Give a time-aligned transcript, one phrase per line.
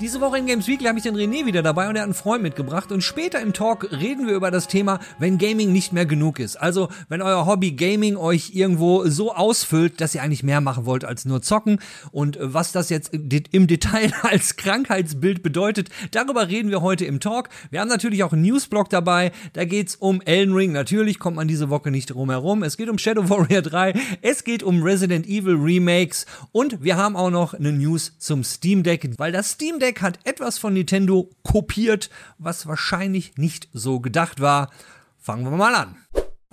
[0.00, 2.14] Diese Woche in Games Weekly habe ich den René wieder dabei und er hat einen
[2.14, 6.04] Freund mitgebracht und später im Talk reden wir über das Thema, wenn Gaming nicht mehr
[6.04, 6.56] genug ist.
[6.56, 11.04] Also, wenn euer Hobby Gaming euch irgendwo so ausfüllt, dass ihr eigentlich mehr machen wollt
[11.04, 11.78] als nur zocken
[12.10, 17.48] und was das jetzt im Detail als Krankheitsbild bedeutet, darüber reden wir heute im Talk.
[17.70, 21.46] Wir haben natürlich auch einen Newsblog dabei, da geht's um Elden Ring, natürlich kommt man
[21.46, 22.64] diese Woche nicht drum herum.
[22.64, 27.14] Es geht um Shadow Warrior 3, es geht um Resident Evil Remakes und wir haben
[27.14, 30.72] auch noch eine News zum Steam Deck, weil das Steam Deck Deck hat etwas von
[30.72, 34.70] Nintendo kopiert, was wahrscheinlich nicht so gedacht war.
[35.18, 35.96] Fangen wir mal an.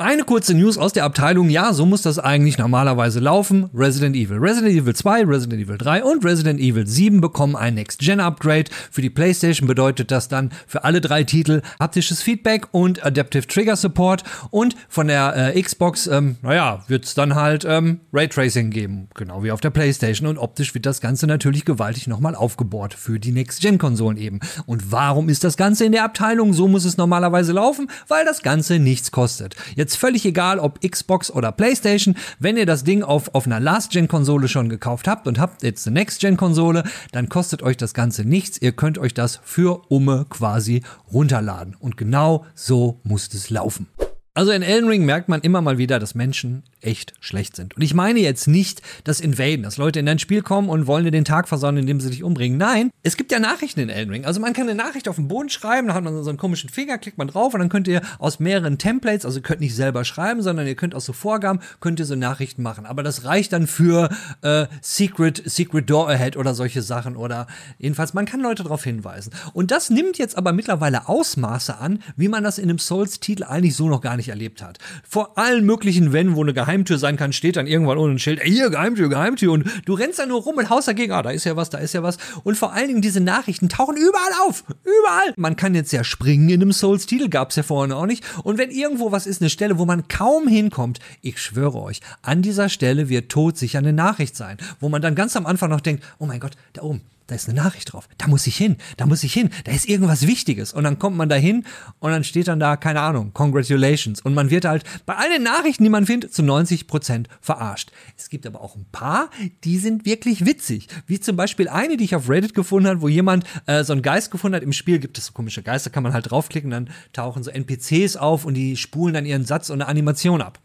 [0.02, 3.70] Eine kurze News aus der Abteilung, ja, so muss das eigentlich normalerweise laufen.
[3.72, 4.40] Resident Evil.
[4.40, 8.72] Resident Evil 2, Resident Evil 3 und Resident Evil 7 bekommen ein Next-Gen-Upgrade.
[8.90, 13.76] Für die PlayStation bedeutet das dann für alle drei Titel haptisches Feedback und Adaptive Trigger
[13.76, 14.24] Support.
[14.50, 19.44] Und von der äh, Xbox, ähm, naja, wird es dann halt ähm, Raytracing geben, genau
[19.44, 20.28] wie auf der PlayStation.
[20.28, 24.40] Und optisch wird das Ganze natürlich gewaltig nochmal aufgebohrt für die Next-Gen-Konsolen eben.
[24.66, 26.54] Und warum ist das Ganze in der Abteilung?
[26.54, 29.56] So muss es normalerweise laufen, weil das Ganze nichts kostet.
[29.76, 32.16] Jetzt jetzt völlig egal, ob Xbox oder PlayStation.
[32.40, 35.96] Wenn ihr das Ding auf, auf einer Last-Gen-Konsole schon gekauft habt und habt jetzt eine
[35.96, 38.62] Next-Gen-Konsole, dann kostet euch das Ganze nichts.
[38.62, 41.76] Ihr könnt euch das für Umme quasi runterladen.
[41.78, 43.88] Und genau so muss es laufen.
[44.34, 47.76] Also in Elden Ring merkt man immer mal wieder, dass Menschen echt schlecht sind.
[47.76, 51.04] Und ich meine jetzt nicht das Invaden, dass Leute in dein Spiel kommen und wollen
[51.04, 52.58] dir den Tag versauen, indem sie dich umbringen.
[52.58, 54.26] Nein, es gibt ja Nachrichten in Elden Ring.
[54.26, 56.70] Also man kann eine Nachricht auf den Boden schreiben, da hat man so einen komischen
[56.70, 59.76] Finger, klickt man drauf und dann könnt ihr aus mehreren Templates, also ihr könnt nicht
[59.76, 62.86] selber schreiben, sondern ihr könnt aus so Vorgaben, könnt ihr so Nachrichten machen.
[62.86, 64.10] Aber das reicht dann für
[64.44, 67.48] äh, Secret, Secret Door Ahead oder solche Sachen oder
[67.80, 69.34] jedenfalls, man kann Leute darauf hinweisen.
[69.52, 73.76] Und das nimmt jetzt aber mittlerweile Ausmaße an, wie man das in einem Souls-Titel eigentlich
[73.76, 74.78] so noch gar nicht nicht erlebt hat.
[75.08, 78.40] Vor allen möglichen Wänden, wo eine Geheimtür sein kann, steht dann irgendwann ohne ein Schild,
[78.40, 79.52] ey, hier, Geheimtür, Geheimtür.
[79.52, 81.80] Und du rennst da nur rum und haust dagegen, ah, da ist ja was, da
[81.80, 82.18] ist ja was.
[82.44, 84.64] Und vor allen Dingen diese Nachrichten tauchen überall auf.
[84.84, 85.34] Überall.
[85.38, 88.24] Man kann jetzt ja springen in einem Souls-Titel, gab's ja vorhin auch nicht.
[88.44, 92.42] Und wenn irgendwo was ist, eine Stelle, wo man kaum hinkommt, ich schwöre euch, an
[92.42, 95.82] dieser Stelle wird tot sicher eine Nachricht sein, wo man dann ganz am Anfang noch
[95.82, 98.10] denkt, oh mein Gott, da oben, da ist eine Nachricht drauf.
[98.18, 100.74] Da muss ich hin, da muss ich hin, da ist irgendwas Wichtiges.
[100.74, 101.64] Und dann kommt man da hin
[102.00, 104.20] und dann steht dann da, keine Ahnung, Congratulations.
[104.20, 107.94] Und man wird halt bei all den Nachrichten, die man findet, zu 90 Prozent verarscht.
[108.18, 109.30] Es gibt aber auch ein paar,
[109.64, 110.90] die sind wirklich witzig.
[111.08, 114.02] Wie zum Beispiel eine, die ich auf Reddit gefunden habe, wo jemand äh, so einen
[114.02, 114.64] Geist gefunden hat.
[114.64, 118.18] Im Spiel gibt es so komische Geister, kann man halt draufklicken, dann tauchen so NPCs
[118.18, 120.60] auf und die spulen dann ihren Satz und eine Animation ab.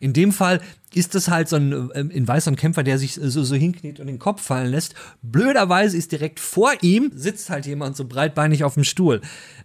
[0.00, 0.60] In dem Fall
[0.94, 4.06] ist das halt so ein äh, in weißer Kämpfer, der sich so, so hinkniet und
[4.06, 4.94] den Kopf fallen lässt.
[5.22, 9.20] Blöderweise ist direkt vor ihm sitzt halt jemand so breitbeinig auf dem Stuhl.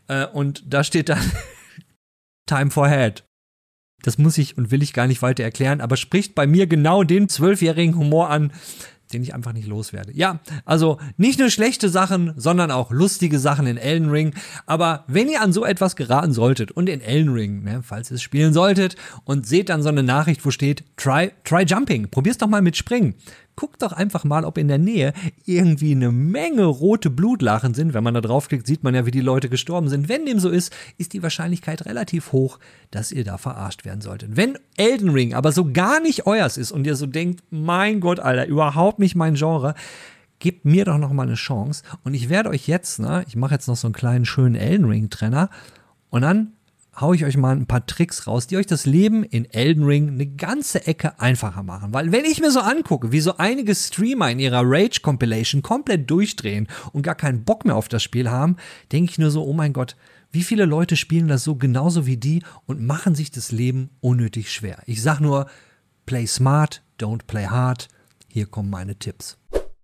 [0.07, 1.31] Äh, und da steht dann
[2.45, 3.23] Time for Head.
[4.03, 7.03] Das muss ich und will ich gar nicht weiter erklären, aber spricht bei mir genau
[7.03, 8.51] den zwölfjährigen Humor an,
[9.13, 10.11] den ich einfach nicht loswerde.
[10.13, 14.33] Ja, also nicht nur schlechte Sachen, sondern auch lustige Sachen in Elden Ring.
[14.65, 18.15] Aber wenn ihr an so etwas geraten solltet und in Elden Ring, ne, falls ihr
[18.15, 22.37] es spielen solltet und seht dann so eine Nachricht, wo steht, try, try jumping, probier's
[22.37, 23.15] doch mal mit Springen
[23.61, 25.13] guckt doch einfach mal, ob in der Nähe
[25.45, 27.93] irgendwie eine Menge rote Blutlachen sind.
[27.93, 30.09] Wenn man da draufklickt, sieht man ja, wie die Leute gestorben sind.
[30.09, 32.57] Wenn dem so ist, ist die Wahrscheinlichkeit relativ hoch,
[32.89, 34.35] dass ihr da verarscht werden solltet.
[34.35, 38.19] Wenn Elden Ring aber so gar nicht euers ist und ihr so denkt, mein Gott,
[38.19, 39.75] Alter, überhaupt nicht mein Genre,
[40.39, 43.53] gebt mir doch noch mal eine Chance und ich werde euch jetzt, ne, ich mache
[43.53, 45.51] jetzt noch so einen kleinen schönen Elden Ring Trenner
[46.09, 46.53] und dann
[47.01, 50.09] hau ich euch mal ein paar Tricks raus, die euch das Leben in Elden Ring
[50.09, 51.93] eine ganze Ecke einfacher machen.
[51.93, 56.09] Weil wenn ich mir so angucke, wie so einige Streamer in ihrer Rage Compilation komplett
[56.09, 58.55] durchdrehen und gar keinen Bock mehr auf das Spiel haben,
[58.91, 59.95] denke ich nur so, oh mein Gott,
[60.31, 64.51] wie viele Leute spielen das so genauso wie die und machen sich das Leben unnötig
[64.51, 64.81] schwer.
[64.85, 65.47] Ich sag nur,
[66.05, 67.89] play smart, don't play hard.
[68.27, 69.40] Hier kommen meine Tipps.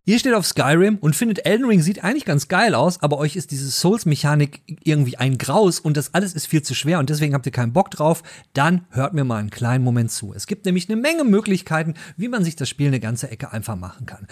[0.08, 3.36] Ihr steht auf Skyrim und findet Elden Ring sieht eigentlich ganz geil aus, aber euch
[3.36, 7.34] ist diese Souls-Mechanik irgendwie ein Graus und das alles ist viel zu schwer und deswegen
[7.34, 8.24] habt ihr keinen Bock drauf,
[8.54, 10.34] dann hört mir mal einen kleinen Moment zu.
[10.34, 13.76] Es gibt nämlich eine Menge Möglichkeiten, wie man sich das Spiel eine ganze Ecke einfach
[13.76, 14.28] machen kann.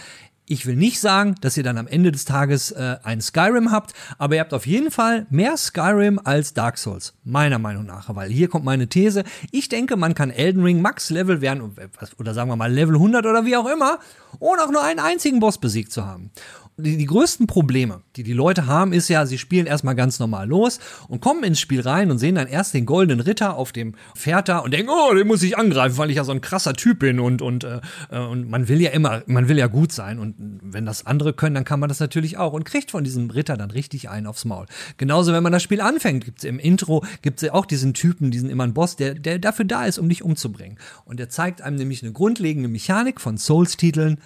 [0.47, 3.93] Ich will nicht sagen, dass ihr dann am Ende des Tages äh, ein Skyrim habt,
[4.19, 8.13] aber ihr habt auf jeden Fall mehr Skyrim als Dark Souls, meiner Meinung nach.
[8.15, 9.23] Weil hier kommt meine These.
[9.51, 11.75] Ich denke, man kann Elden Ring Max Level werden,
[12.19, 13.97] oder sagen wir mal Level 100 oder wie auch immer,
[14.37, 16.29] ohne auch nur einen einzigen Boss besiegt zu haben
[16.77, 20.47] die, die größten Probleme, die die Leute haben, ist ja, sie spielen erstmal ganz normal
[20.47, 23.95] los und kommen ins Spiel rein und sehen dann erst den goldenen Ritter auf dem
[24.13, 26.73] Pferd da und denken, oh, den muss ich angreifen, weil ich ja so ein krasser
[26.73, 27.79] Typ bin und und äh,
[28.11, 31.33] äh, und man will ja immer, man will ja gut sein und wenn das andere
[31.33, 34.27] können, dann kann man das natürlich auch und kriegt von diesem Ritter dann richtig einen
[34.27, 34.65] aufs Maul.
[34.97, 38.49] Genauso, wenn man das Spiel anfängt, gibt's im Intro gibt's ja auch diesen Typen, diesen
[38.49, 41.77] immer einen Boss, der der dafür da ist, um dich umzubringen und der zeigt einem
[41.77, 44.19] nämlich eine grundlegende Mechanik von Souls-Titeln.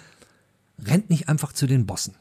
[0.82, 2.14] Rennt nicht einfach zu den Bossen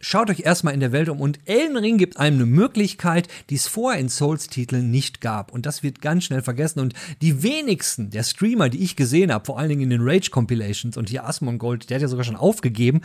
[0.00, 3.54] Schaut euch erstmal in der Welt um und Elden Ring gibt einem eine Möglichkeit, die
[3.54, 5.52] es vorher in Souls-Titeln nicht gab.
[5.52, 6.80] Und das wird ganz schnell vergessen.
[6.80, 10.98] Und die wenigsten der Streamer, die ich gesehen habe, vor allen Dingen in den Rage-Compilations
[10.98, 13.00] und hier Asmongold, der hat ja sogar schon aufgegeben,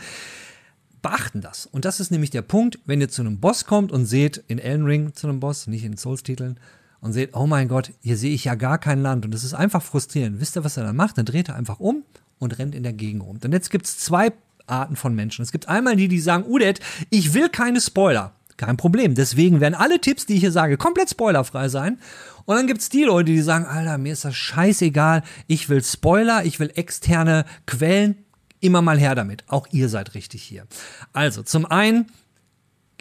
[1.00, 1.66] beachten das.
[1.66, 4.58] Und das ist nämlich der Punkt, wenn ihr zu einem Boss kommt und seht, in
[4.58, 6.58] Elden Ring zu einem Boss, nicht in Souls-Titeln,
[7.00, 9.24] und seht, oh mein Gott, hier sehe ich ja gar kein Land.
[9.24, 10.40] Und das ist einfach frustrierend.
[10.40, 11.18] Wisst ihr, was er dann macht?
[11.18, 12.04] Dann dreht er einfach um
[12.38, 13.38] und rennt in der Gegend rum.
[13.42, 14.30] Und jetzt gibt es zwei
[14.72, 15.42] Arten von Menschen.
[15.42, 16.80] Es gibt einmal die, die sagen, Udet,
[17.10, 18.32] ich will keine Spoiler.
[18.56, 19.14] Kein Problem.
[19.14, 21.98] Deswegen werden alle Tipps, die ich hier sage, komplett spoilerfrei sein.
[22.44, 25.22] Und dann gibt es die Leute, die sagen, Alter, mir ist das scheißegal.
[25.46, 28.16] Ich will Spoiler, ich will externe Quellen.
[28.60, 29.44] Immer mal her damit.
[29.48, 30.66] Auch ihr seid richtig hier.
[31.12, 32.06] Also, zum einen,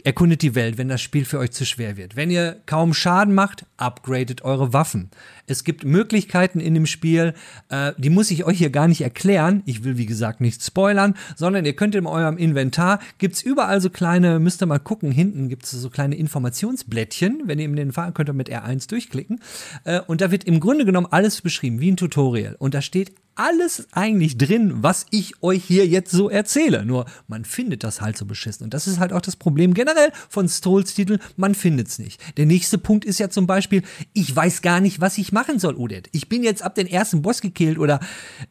[0.03, 2.15] erkundet die Welt, wenn das Spiel für euch zu schwer wird.
[2.15, 5.11] Wenn ihr kaum Schaden macht, upgradet eure Waffen.
[5.51, 7.33] Es gibt Möglichkeiten in dem Spiel,
[7.69, 9.61] äh, die muss ich euch hier gar nicht erklären.
[9.65, 13.89] Ich will, wie gesagt, nicht spoilern, sondern ihr könnt in eurem Inventar, gibt's überall so
[13.89, 17.43] kleine, müsst ihr mal gucken, hinten gibt's so kleine Informationsblättchen.
[17.45, 19.41] Wenn ihr in den Fall könnt ihr mit R1 durchklicken.
[19.83, 22.55] Äh, und da wird im Grunde genommen alles beschrieben, wie ein Tutorial.
[22.57, 26.85] Und da steht alles eigentlich drin, was ich euch hier jetzt so erzähle.
[26.85, 28.65] Nur man findet das halt so beschissen.
[28.65, 31.19] Und das ist halt auch das Problem generell von Souls-Titeln.
[31.37, 32.21] Man findet es nicht.
[32.37, 33.83] Der nächste Punkt ist ja zum Beispiel,
[34.13, 36.09] ich weiß gar nicht, was ich machen soll, Odette.
[36.13, 37.99] Ich bin jetzt ab den ersten Boss gekillt oder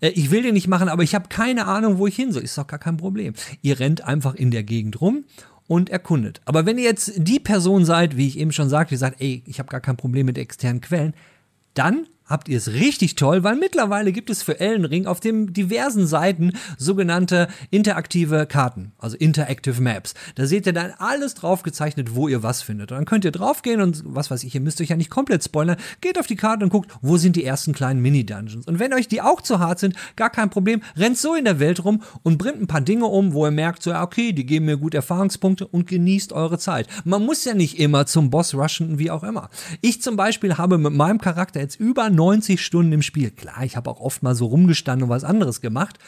[0.01, 2.43] äh, ich will den nicht machen, aber ich habe keine Ahnung, wo ich hin soll.
[2.43, 3.35] Ist doch gar kein Problem.
[3.63, 5.25] Ihr rennt einfach in der Gegend rum
[5.69, 6.41] und erkundet.
[6.47, 9.45] Aber wenn ihr jetzt die Person seid, wie ich eben schon sagte, die sagt, ey,
[9.47, 11.15] ich habe gar kein Problem mit externen Quellen,
[11.75, 15.53] dann habt ihr es richtig toll, weil mittlerweile gibt es für Elden Ring auf den
[15.53, 20.15] diversen Seiten sogenannte interaktive Karten, also Interactive Maps.
[20.37, 22.93] Da seht ihr dann alles drauf gezeichnet, wo ihr was findet.
[22.93, 25.45] Und dann könnt ihr draufgehen und was weiß ich, ihr müsst euch ja nicht komplett
[25.45, 28.67] spoilern, geht auf die Karte und guckt, wo sind die ersten kleinen Mini-Dungeons.
[28.67, 31.59] Und wenn euch die auch zu hart sind, gar kein Problem, rennt so in der
[31.59, 34.67] Welt rum und bringt ein paar Dinge um, wo ihr merkt, so, okay, die geben
[34.67, 36.87] mir gut Erfahrungspunkte und genießt eure Zeit.
[37.05, 39.51] Man muss ja nicht immer zum Boss rushen, wie auch immer.
[39.81, 43.31] Ich zum Beispiel habe mit meinem Charakter jetzt über 90 Stunden im Spiel.
[43.31, 45.99] Klar, ich habe auch oft mal so rumgestanden und was anderes gemacht.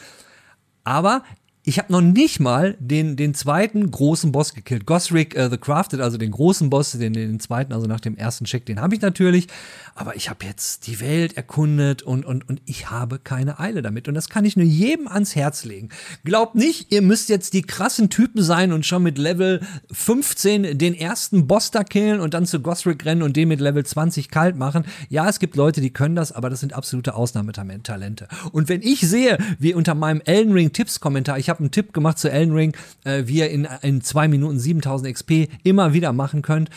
[0.83, 1.23] Aber
[1.65, 4.85] ich habe noch nicht mal den, den zweiten großen Boss gekillt.
[4.85, 8.43] Gosrick uh, the Crafted, also den großen Boss, den, den zweiten, also nach dem ersten
[8.43, 9.47] Check, den habe ich natürlich.
[9.95, 14.09] Aber ich habe jetzt die Welt erkundet und, und, und ich habe keine Eile damit.
[14.09, 15.89] Und das kann ich nur jedem ans Herz legen.
[16.25, 19.61] Glaubt nicht, ihr müsst jetzt die krassen Typen sein und schon mit Level
[19.91, 23.85] 15 den ersten Boss da killen und dann zu Gosrick rennen und den mit Level
[23.85, 24.85] 20 kalt machen.
[25.09, 28.27] Ja, es gibt Leute, die können das, aber das sind absolute Ausnahmetalente.
[28.51, 31.93] Und wenn ich sehe, wie unter meinem Elden Ring Tipps Kommentar, ich habe einen Tipp
[31.93, 35.31] gemacht zu Elden Ring, äh, wie ihr in, in zwei Minuten 7000 XP
[35.63, 36.69] immer wieder machen könnt.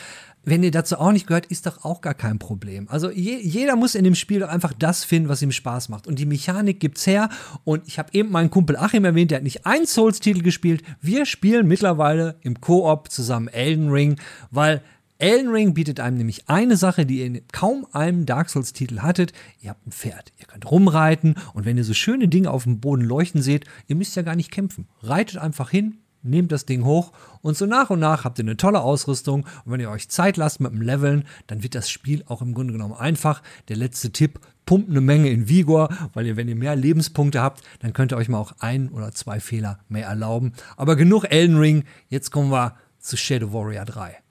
[0.48, 2.88] Wenn ihr dazu auch nicht gehört, ist doch auch gar kein Problem.
[2.88, 6.06] Also je, jeder muss in dem Spiel doch einfach das finden, was ihm Spaß macht.
[6.06, 7.30] Und die Mechanik gibt's her.
[7.64, 10.84] Und ich habe eben meinen Kumpel Achim erwähnt, der hat nicht einen Souls-Titel gespielt.
[11.00, 14.20] Wir spielen mittlerweile im Koop zusammen Elden Ring,
[14.52, 14.82] weil
[15.18, 19.32] Elden Ring bietet einem nämlich eine Sache, die ihr in kaum einem Dark Souls-Titel hattet.
[19.60, 20.32] Ihr habt ein Pferd.
[20.38, 23.96] Ihr könnt rumreiten und wenn ihr so schöne Dinge auf dem Boden leuchten seht, ihr
[23.96, 24.88] müsst ja gar nicht kämpfen.
[25.00, 28.58] Reitet einfach hin, nehmt das Ding hoch und so nach und nach habt ihr eine
[28.58, 29.46] tolle Ausrüstung.
[29.64, 32.52] Und wenn ihr euch Zeit lasst mit dem Leveln, dann wird das Spiel auch im
[32.52, 33.42] Grunde genommen einfach.
[33.68, 37.62] Der letzte Tipp, pumpt eine Menge in Vigor, weil ihr, wenn ihr mehr Lebenspunkte habt,
[37.78, 40.52] dann könnt ihr euch mal auch ein oder zwei Fehler mehr erlauben.
[40.76, 44.25] Aber genug Elden Ring, jetzt kommen wir zu Shadow Warrior 3.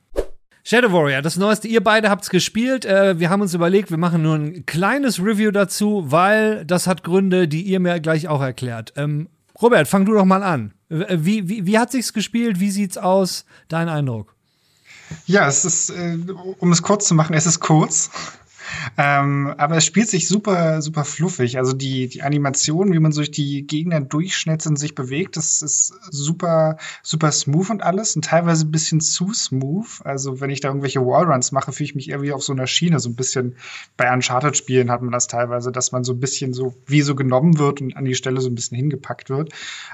[0.68, 1.68] Shadow Warrior, das Neueste.
[1.68, 2.86] Ihr beide habt's gespielt.
[2.86, 7.04] Äh, wir haben uns überlegt, wir machen nur ein kleines Review dazu, weil das hat
[7.04, 8.92] Gründe, die ihr mir gleich auch erklärt.
[8.96, 9.30] Ähm,
[9.62, 10.74] Robert, fang du doch mal an.
[10.90, 12.60] Wie, wie, wie hat sich's gespielt?
[12.60, 13.46] Wie sieht's aus?
[13.68, 14.34] Dein Eindruck?
[15.28, 16.18] Ja, es ist, äh,
[16.58, 18.10] um es kurz zu machen, es ist kurz.
[18.98, 21.58] Ähm, aber es spielt sich super, super fluffig.
[21.58, 25.94] Also die, die Animation, wie man durch die Gegner durchschnitzt und sich bewegt, das ist
[26.10, 30.02] super, super smooth und alles und teilweise ein bisschen zu smooth.
[30.04, 32.68] Also wenn ich da irgendwelche Wallruns mache, fühle ich mich eher wie auf so einer
[32.68, 33.00] Schiene.
[33.00, 33.56] So ein bisschen
[33.98, 37.58] bei Uncharted-Spielen hat man das teilweise, dass man so ein bisschen so wie so genommen
[37.60, 39.54] wird und an die Stelle so ein bisschen hingepackt wird.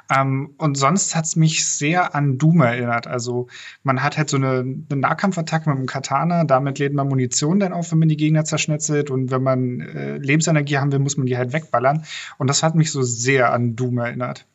[0.10, 3.08] Ähm, und sonst hat es mich sehr an Doom erinnert.
[3.08, 3.48] Also
[3.84, 7.74] man hat halt so eine, eine Nahkampfattacke mit einem Katana, damit lädt man Munition dann
[7.74, 11.26] auf, wenn man die Gegner zerschnetzelt und wenn man äh, Lebensenergie haben will, muss man
[11.26, 12.06] die halt wegballern.
[12.38, 14.46] Und das hat mich so sehr an Doom erinnert.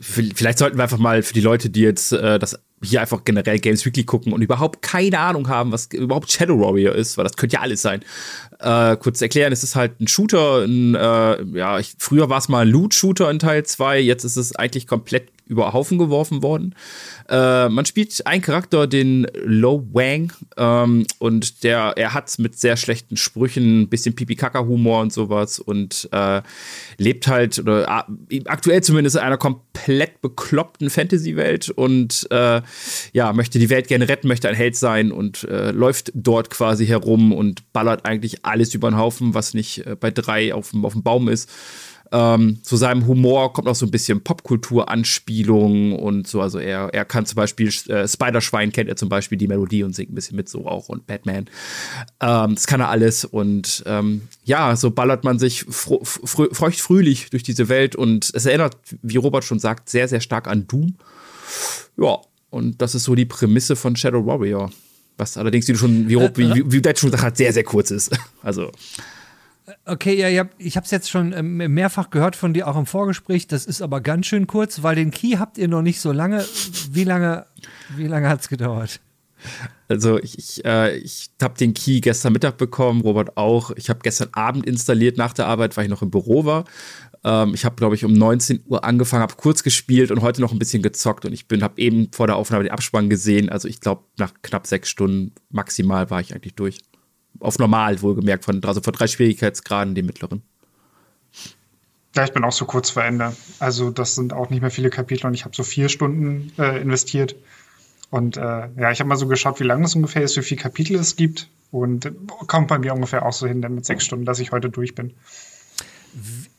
[0.00, 3.58] Vielleicht sollten wir einfach mal für die Leute, die jetzt äh, das hier einfach generell
[3.58, 7.36] Games Weekly gucken und überhaupt keine Ahnung haben, was überhaupt Shadow Warrior ist, weil das
[7.36, 8.04] könnte ja alles sein.
[8.60, 12.48] Äh, kurz erklären, es ist halt ein Shooter, ein, äh, ja, ich, früher war es
[12.48, 16.74] mal ein Loot-Shooter in Teil 2, jetzt ist es eigentlich komplett über Haufen geworfen worden.
[17.28, 22.76] Äh, man spielt einen Charakter, den Lo Wang, ähm, und der, er hat mit sehr
[22.76, 26.42] schlechten Sprüchen, ein bisschen Pipi-Kaka-Humor und sowas und äh,
[26.96, 32.62] lebt halt, oder äh, aktuell zumindest in einer komplett bekloppten Fantasy-Welt und äh,
[33.12, 36.86] ja, möchte die Welt gerne retten, möchte ein Held sein und äh, läuft dort quasi
[36.86, 40.92] herum und ballert eigentlich alles über den Haufen, was nicht äh, bei drei auf, auf
[40.92, 41.50] dem Baum ist.
[42.12, 46.40] Ähm, zu seinem Humor kommt auch so ein bisschen Popkultur-Anspielung und so.
[46.40, 49.96] Also er, er kann zum Beispiel äh, Spider-Schwein kennt er zum Beispiel die Melodie und
[49.96, 51.46] singt ein bisschen mit so auch und Batman.
[52.20, 57.68] Ähm, das kann er alles und ähm, ja, so ballert man sich feucht-fröhlich durch diese
[57.68, 60.94] Welt und es erinnert, wie Robert schon sagt, sehr, sehr stark an Doom.
[61.96, 62.18] Ja,
[62.54, 64.70] und das ist so die Prämisse von Shadow Warrior.
[65.16, 67.64] Was allerdings, wie du schon, wie, wie, wie, wie du schon gesagt hast, sehr, sehr
[67.64, 68.16] kurz ist.
[68.42, 68.70] Also.
[69.86, 73.48] Okay, ja, ich habe es jetzt schon ähm, mehrfach gehört von dir, auch im Vorgespräch.
[73.48, 76.44] Das ist aber ganz schön kurz, weil den Key habt ihr noch nicht so lange.
[76.90, 77.46] Wie lange,
[77.96, 79.00] wie lange hat es gedauert?
[79.88, 83.70] Also ich, ich, äh, ich habe den Key gestern Mittag bekommen, Robert auch.
[83.76, 86.64] Ich habe gestern Abend installiert nach der Arbeit, weil ich noch im Büro war.
[87.24, 90.52] Ähm, ich habe, glaube ich, um 19 Uhr angefangen, habe kurz gespielt und heute noch
[90.52, 91.24] ein bisschen gezockt.
[91.24, 93.48] Und ich bin, habe eben vor der Aufnahme den Abspann gesehen.
[93.48, 96.78] Also ich glaube, nach knapp sechs Stunden maximal war ich eigentlich durch
[97.40, 100.42] auf normal wohlgemerkt, von, also von drei Schwierigkeitsgraden, den mittleren.
[102.14, 103.34] Ja, ich bin auch so kurz vor Ende.
[103.58, 106.80] Also das sind auch nicht mehr viele Kapitel und ich habe so vier Stunden äh,
[106.80, 107.34] investiert.
[108.10, 110.60] Und äh, ja, ich habe mal so geschaut, wie lang das ungefähr ist, wie viele
[110.60, 111.48] Kapitel es gibt.
[111.72, 112.12] Und äh,
[112.46, 114.94] kommt bei mir ungefähr auch so hin, dann mit sechs Stunden, dass ich heute durch
[114.94, 115.14] bin.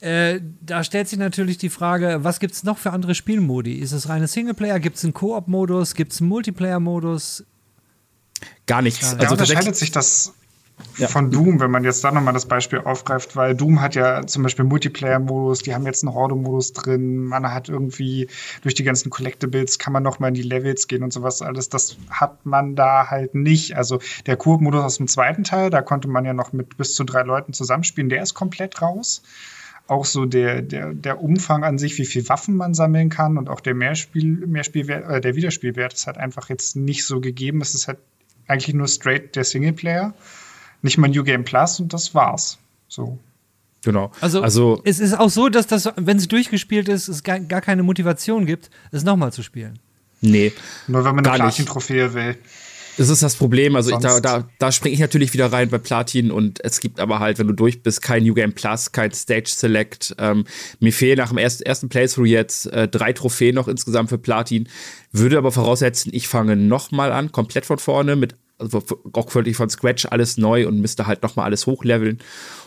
[0.01, 3.73] Äh, da stellt sich natürlich die Frage, was gibt es noch für andere Spielmodi?
[3.73, 4.79] Ist es reine Singleplayer?
[4.79, 5.95] Gibt es einen Koop-Modus?
[5.95, 7.45] Gibt es einen Multiplayer-Modus?
[8.65, 9.13] Gar nichts.
[9.13, 10.33] Ja, also unterscheidet sich das
[10.97, 11.07] ja.
[11.07, 14.43] von Doom, wenn man jetzt da nochmal das Beispiel aufgreift, weil Doom hat ja zum
[14.43, 18.27] Beispiel Multiplayer-Modus, die haben jetzt einen Horde-Modus drin, man hat irgendwie
[18.61, 21.69] durch die ganzen Collectibles kann man nochmal in die Levels gehen und sowas alles.
[21.69, 23.75] Das hat man da halt nicht.
[23.75, 27.03] Also der Koop-Modus aus dem zweiten Teil, da konnte man ja noch mit bis zu
[27.03, 29.21] drei Leuten zusammenspielen, der ist komplett raus.
[29.87, 33.49] Auch so der, der, der Umfang an sich, wie viel Waffen man sammeln kann und
[33.49, 37.61] auch der Mehrspiel, Mehrspielwert, äh, der Wiederspielwert ist halt einfach jetzt nicht so gegeben.
[37.61, 37.99] Es ist halt
[38.47, 40.15] eigentlich nur straight der Singleplayer
[40.85, 42.57] nicht mal New Game Plus und das war's.
[42.87, 43.17] So.
[43.83, 44.11] Genau.
[44.21, 47.61] Also, also es ist auch so, dass das, wenn es durchgespielt ist, es gar, gar
[47.61, 49.79] keine Motivation gibt, es nochmal zu spielen.
[50.21, 50.53] Nee.
[50.87, 52.37] Nur wenn man eine Platin-Trophäe will.
[52.97, 53.75] Das ist das Problem.
[53.75, 56.99] Also ich, da, da, da springe ich natürlich wieder rein bei Platin und es gibt
[56.99, 60.15] aber halt, wenn du durch bist, kein New Game Plus, kein Stage Select.
[60.17, 60.45] Ähm,
[60.79, 64.69] mir fehlen nach dem ersten, ersten Playthrough jetzt äh, drei Trophäen noch insgesamt für Platin.
[65.11, 68.83] Würde aber voraussetzen, ich fange nochmal an, komplett von vorne mit also
[69.13, 72.19] auch völlig von Scratch alles neu und müsste halt nochmal alles hochleveln.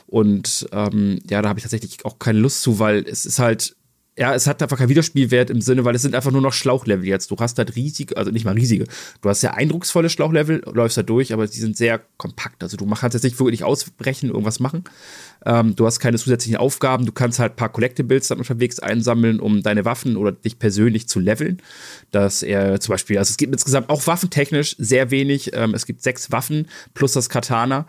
[0.07, 3.77] Und ähm, ja, da habe ich tatsächlich auch keine Lust zu, weil es ist halt,
[4.19, 7.07] ja, es hat einfach keinen Wiederspielwert im Sinne, weil es sind einfach nur noch Schlauchlevel
[7.07, 7.31] jetzt.
[7.31, 8.87] Du hast halt riesige, also nicht mal riesige,
[9.21, 12.63] du hast sehr eindrucksvolle Schlauchlevel, läufst da durch, aber die sind sehr kompakt.
[12.65, 14.85] Also du kannst jetzt nicht wirklich ausbrechen, irgendwas machen.
[15.47, 19.39] Ähm, du hast keine zusätzlichen Aufgaben, du kannst halt ein paar Collectibles dann unterwegs einsammeln,
[19.39, 21.63] um deine Waffen oder dich persönlich zu leveln.
[22.11, 25.53] Dass er zum Beispiel, also es gibt insgesamt auch waffentechnisch sehr wenig.
[25.55, 27.87] Ähm, es gibt sechs Waffen plus das Katana.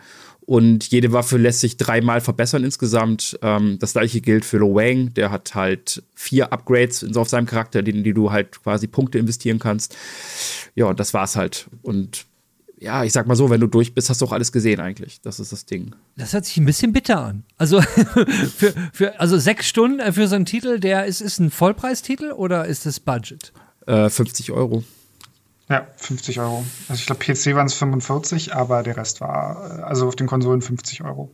[0.50, 3.38] Und jede Waffe lässt sich dreimal verbessern insgesamt.
[3.44, 5.14] Ähm, das gleiche gilt für Lo Wang.
[5.14, 9.60] Der hat halt vier Upgrades auf seinem Charakter, in die du halt quasi Punkte investieren
[9.60, 9.96] kannst.
[10.74, 11.70] Ja, und das war's halt.
[11.84, 12.26] Und
[12.80, 15.22] ja, ich sag mal so, wenn du durch bist, hast du auch alles gesehen eigentlich.
[15.22, 15.94] Das ist das Ding.
[16.18, 17.44] Das hört sich ein bisschen bitter an.
[17.60, 17.80] Also,
[18.58, 22.66] für, für, also sechs Stunden für so einen Titel, der ist, ist ein Vollpreistitel oder
[22.66, 23.54] ist das Budget?
[23.86, 24.84] Äh, 50 Euro.
[25.70, 26.66] Ja, 50 Euro.
[26.88, 30.62] Also ich glaube, PC waren es 45, aber der Rest war, also auf den Konsolen
[30.62, 31.30] 50 Euro.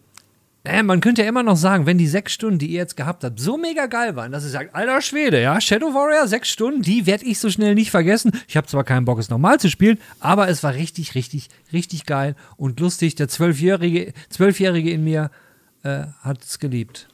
[0.66, 3.24] Äh, man könnte ja immer noch sagen, wenn die sechs Stunden, die ihr jetzt gehabt
[3.24, 6.82] habt, so mega geil waren, dass ihr sagt, alter Schwede, ja, Shadow Warrior, sechs Stunden,
[6.82, 8.32] die werde ich so schnell nicht vergessen.
[8.48, 12.06] Ich habe zwar keinen Bock, es nochmal zu spielen, aber es war richtig, richtig, richtig
[12.08, 13.14] geil und lustig.
[13.16, 15.30] Der Zwölfjährige, Zwölfjährige in mir
[15.84, 17.08] äh, hat es geliebt.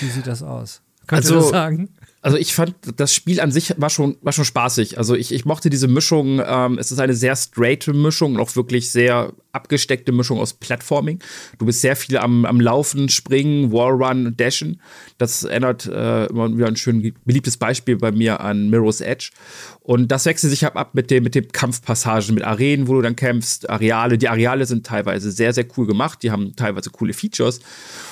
[0.00, 0.80] Wie sieht das aus?
[1.06, 1.90] Könnt Also- ihr das sagen?
[2.26, 4.98] Also ich fand, das Spiel an sich war schon, war schon spaßig.
[4.98, 6.42] Also ich, ich mochte diese Mischung.
[6.44, 11.20] Ähm, es ist eine sehr straighte Mischung und auch wirklich sehr abgesteckte Mischung aus Platforming.
[11.58, 14.80] Du bist sehr viel am, am Laufen, Springen, Wallrun Dashen.
[15.18, 19.30] Das erinnert äh, immer wieder ein schön beliebtes Beispiel bei mir an Mirror's Edge.
[19.78, 23.14] Und das wechselt sich ab mit dem, mit dem Kampfpassagen, mit Arenen, wo du dann
[23.14, 24.18] kämpfst, Areale.
[24.18, 26.24] Die Areale sind teilweise sehr, sehr cool gemacht.
[26.24, 27.60] Die haben teilweise coole Features.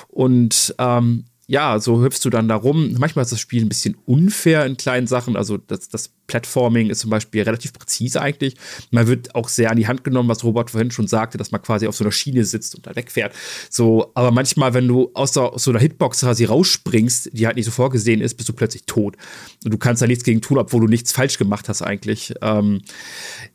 [0.06, 2.94] Und ähm, ja, so hüpfst du dann da rum.
[2.98, 5.36] Manchmal ist das Spiel ein bisschen unfair in kleinen Sachen.
[5.36, 8.56] Also das, das Platforming ist zum Beispiel relativ präzise eigentlich.
[8.90, 11.60] Man wird auch sehr an die Hand genommen, was Robert vorhin schon sagte, dass man
[11.60, 13.34] quasi auf so einer Schiene sitzt und da wegfährt.
[13.68, 17.56] So, aber manchmal, wenn du aus, der, aus so einer Hitbox quasi rausspringst, die halt
[17.56, 19.16] nicht so vorgesehen ist, bist du plötzlich tot.
[19.64, 22.34] Und du kannst da nichts gegen tun, obwohl du nichts falsch gemacht hast eigentlich.
[22.40, 22.80] Ähm,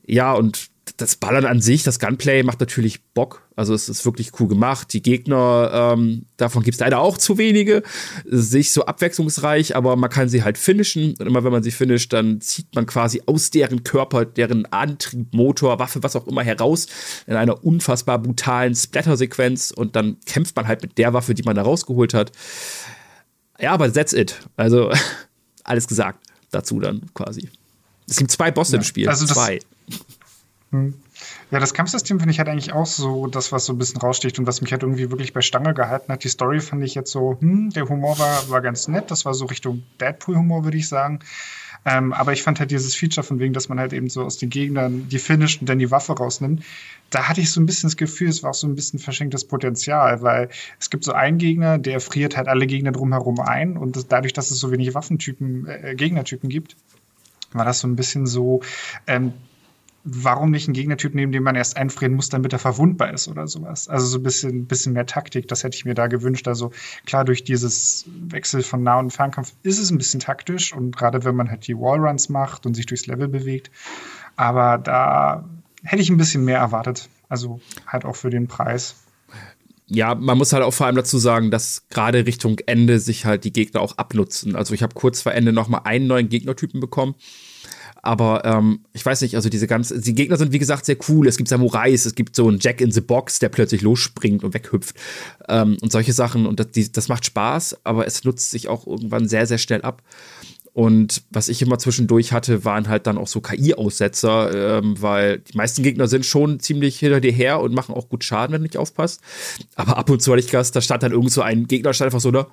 [0.06, 3.48] ja, und das Ballern an sich, das Gunplay macht natürlich Bock.
[3.56, 4.94] Also es ist wirklich cool gemacht.
[4.94, 7.84] Die Gegner, ähm, davon gibt es leider auch zu wenige.
[8.26, 11.16] Nicht so abwechslungsreich, aber man kann sie halt finishen.
[11.20, 15.34] Und immer wenn man sie finisht, dann zieht man quasi aus deren Körper, deren Antrieb,
[15.34, 16.88] Motor, Waffe, was auch immer heraus
[17.28, 19.72] in einer unfassbar brutalen Splatter-Sequenz.
[19.72, 22.32] Und dann kämpft man halt mit der Waffe, die man da rausgeholt hat.
[23.60, 24.40] Ja, aber that's it.
[24.56, 24.92] Also
[25.64, 27.50] alles gesagt dazu dann quasi.
[28.08, 29.08] Es gibt zwei Bosse im Spiel.
[29.08, 29.60] also zwei.
[30.72, 34.38] Ja, das Kampfsystem finde ich halt eigentlich auch so das, was so ein bisschen raussticht
[34.38, 36.24] und was mich halt irgendwie wirklich bei Stange gehalten hat.
[36.24, 39.10] Die Story fand ich jetzt so, hm, der Humor war, war ganz nett.
[39.10, 41.20] Das war so Richtung Deadpool-Humor, würde ich sagen.
[41.86, 44.38] Ähm, aber ich fand halt dieses Feature von wegen, dass man halt eben so aus
[44.38, 46.64] den Gegnern die finisht und dann die Waffe rausnimmt.
[47.10, 49.46] Da hatte ich so ein bisschen das Gefühl, es war auch so ein bisschen verschenktes
[49.46, 50.50] Potenzial, weil
[50.80, 54.34] es gibt so einen Gegner, der friert halt alle Gegner drumherum ein und das, dadurch,
[54.34, 56.76] dass es so wenig Waffentypen, äh, Gegnertypen gibt,
[57.54, 58.62] war das so ein bisschen so,
[59.08, 59.34] ähm,
[60.04, 63.48] warum nicht einen Gegnertyp nehmen, den man erst einfrieren muss, damit er verwundbar ist oder
[63.48, 63.88] sowas.
[63.90, 66.48] Also so ein bisschen, bisschen mehr Taktik, das hätte ich mir da gewünscht.
[66.48, 66.72] Also
[67.06, 71.24] klar, durch dieses Wechsel von Nah- und Fernkampf ist es ein bisschen taktisch und gerade
[71.26, 73.72] wenn man halt die Wallruns macht und sich durchs Level bewegt.
[74.36, 75.46] Aber da
[75.84, 77.10] hätte ich ein bisschen mehr erwartet.
[77.28, 78.96] Also halt auch für den Preis.
[79.88, 83.44] ja, man muss halt auch vor allem dazu sagen, dass gerade Richtung Ende sich halt
[83.44, 84.56] die Gegner auch abnutzen.
[84.56, 87.16] Also ich habe kurz vor Ende noch mal einen neuen Gegnertypen bekommen.
[88.02, 91.28] Aber ähm, ich weiß nicht, also diese ganzen, die Gegner sind wie gesagt sehr cool.
[91.28, 94.54] Es gibt Samurais, es gibt so einen Jack in the Box, der plötzlich losspringt und
[94.54, 94.96] weghüpft
[95.48, 96.46] ähm, und solche Sachen.
[96.46, 99.82] Und das, die, das macht Spaß, aber es nutzt sich auch irgendwann sehr, sehr schnell
[99.82, 100.02] ab.
[100.72, 105.58] Und was ich immer zwischendurch hatte, waren halt dann auch so KI-Aussetzer, ähm, weil die
[105.58, 108.68] meisten Gegner sind schon ziemlich hinter dir her und machen auch gut Schaden, wenn du
[108.68, 109.20] nicht aufpasst.
[109.76, 112.08] Aber ab und zu hatte ich Gast, da stand dann irgend so ein Gegner, stand
[112.08, 112.48] einfach so da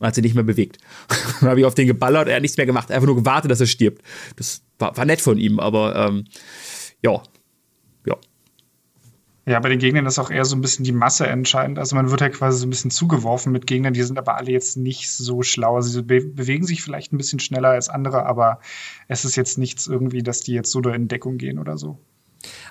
[0.00, 0.78] und hat sich nicht mehr bewegt.
[1.40, 3.60] dann habe ich auf den geballert, er hat nichts mehr gemacht, einfach nur gewartet, dass
[3.60, 4.02] er stirbt.
[4.36, 6.24] Das war, war nett von ihm, aber ähm,
[7.02, 7.22] ja.
[9.46, 9.58] Ja.
[9.58, 11.78] Bei den Gegnern ist auch eher so ein bisschen die Masse entscheidend.
[11.78, 14.52] Also man wird ja quasi so ein bisschen zugeworfen mit Gegnern, die sind aber alle
[14.52, 15.76] jetzt nicht so schlau.
[15.76, 18.60] Also sie be bewegen sich vielleicht ein bisschen schneller als andere, aber
[19.08, 21.98] es ist jetzt nichts irgendwie, dass die jetzt so in Deckung gehen oder so.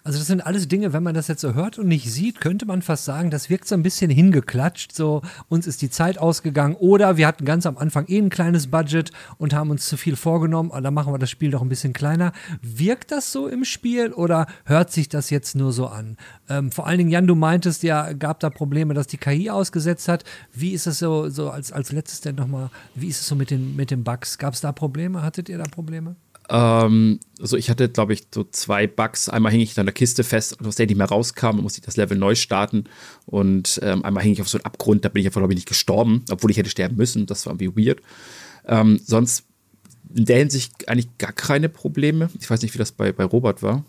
[0.03, 2.65] Also das sind alles Dinge, wenn man das jetzt so hört und nicht sieht, könnte
[2.65, 6.75] man fast sagen, das wirkt so ein bisschen hingeklatscht, so uns ist die Zeit ausgegangen
[6.75, 10.15] oder wir hatten ganz am Anfang eh ein kleines Budget und haben uns zu viel
[10.15, 12.31] vorgenommen, und dann machen wir das Spiel doch ein bisschen kleiner.
[12.61, 16.17] Wirkt das so im Spiel oder hört sich das jetzt nur so an?
[16.49, 20.07] Ähm, vor allen Dingen, Jan, du meintest ja, gab da Probleme, dass die KI ausgesetzt
[20.07, 20.23] hat.
[20.53, 23.51] Wie ist es so, so als, als letztes denn nochmal, wie ist es so mit
[23.51, 24.37] den, mit den Bugs?
[24.37, 25.21] Gab es da Probleme?
[25.21, 26.15] Hattet ihr da Probleme?
[26.49, 29.29] Ähm, also ich hatte, glaube ich, so zwei Bugs.
[29.29, 31.85] Einmal hing ich an der Kiste fest, aus der nicht mehr rauskam, und musste ich
[31.85, 32.85] das Level neu starten.
[33.25, 35.57] Und ähm, einmal hing ich auf so einen Abgrund, da bin ich einfach, glaube ich,
[35.57, 37.25] nicht gestorben, obwohl ich hätte sterben müssen.
[37.25, 38.01] Das war irgendwie weird.
[38.67, 39.45] Ähm, sonst
[40.13, 42.29] in der Hinsicht eigentlich gar keine Probleme.
[42.39, 43.85] Ich weiß nicht, wie das bei, bei Robert war.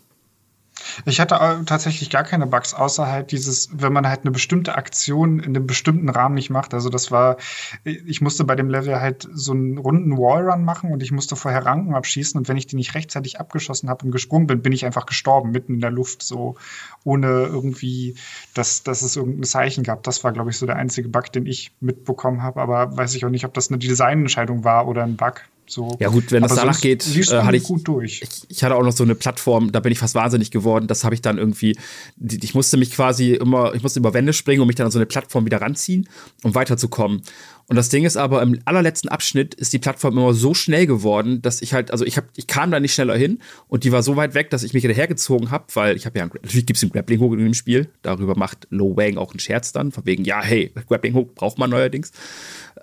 [1.05, 5.39] Ich hatte tatsächlich gar keine Bugs, außer halt dieses, wenn man halt eine bestimmte Aktion
[5.39, 6.73] in einem bestimmten Rahmen nicht macht.
[6.73, 7.37] Also das war,
[7.83, 11.65] ich musste bei dem Level halt so einen runden Wallrun machen und ich musste vorher
[11.65, 14.85] Ranken abschießen und wenn ich die nicht rechtzeitig abgeschossen habe und gesprungen bin, bin ich
[14.85, 16.55] einfach gestorben, mitten in der Luft, so
[17.03, 18.15] ohne irgendwie,
[18.53, 20.03] dass, dass es irgendein Zeichen gab.
[20.03, 23.25] Das war, glaube ich, so der einzige Bug, den ich mitbekommen habe, aber weiß ich
[23.25, 25.41] auch nicht, ob das eine Designentscheidung war oder ein Bug.
[25.71, 25.95] So.
[26.01, 28.21] Ja gut, wenn das Aber danach geht, äh, hatte ich, gut durch.
[28.21, 30.87] ich, ich hatte auch noch so eine Plattform, da bin ich fast wahnsinnig geworden.
[30.87, 31.77] Das habe ich dann irgendwie,
[32.19, 34.99] ich musste mich quasi immer, ich musste über Wände springen und mich dann an so
[34.99, 36.09] eine Plattform wieder ranziehen,
[36.43, 37.21] um weiterzukommen.
[37.67, 41.41] Und das Ding ist aber, im allerletzten Abschnitt ist die Plattform immer so schnell geworden,
[41.41, 44.03] dass ich halt, also ich, hab, ich kam da nicht schneller hin und die war
[44.03, 46.75] so weit weg, dass ich mich hinterhergezogen habe, weil ich habe ja, einen- natürlich gibt
[46.75, 47.87] es einen Grappling Hook in dem Spiel.
[48.01, 51.59] Darüber macht Lo Wang auch einen Scherz dann, von wegen, ja, hey, Grappling Hook braucht
[51.59, 52.11] man neuerdings.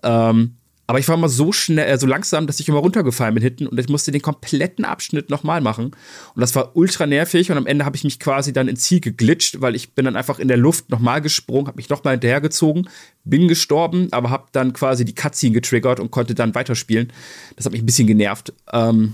[0.03, 0.55] Ähm,
[0.88, 3.66] aber ich war immer so schnell, äh, so langsam, dass ich immer runtergefallen bin hinten
[3.66, 5.92] und ich musste den kompletten Abschnitt nochmal machen.
[6.35, 9.01] Und das war ultra nervig und am Ende habe ich mich quasi dann ins Ziel
[9.01, 12.88] geglitscht, weil ich bin dann einfach in der Luft nochmal gesprungen, habe mich nochmal hinterhergezogen,
[13.24, 17.12] bin gestorben, aber habe dann quasi die Cutscene getriggert und konnte dann weiterspielen.
[17.57, 18.55] Das hat mich ein bisschen genervt.
[18.72, 19.12] Ähm,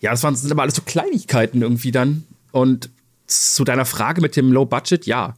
[0.00, 2.22] ja, das waren, sind aber alles so Kleinigkeiten irgendwie dann.
[2.52, 2.88] Und
[3.26, 5.34] zu deiner Frage mit dem Low Budget, ja,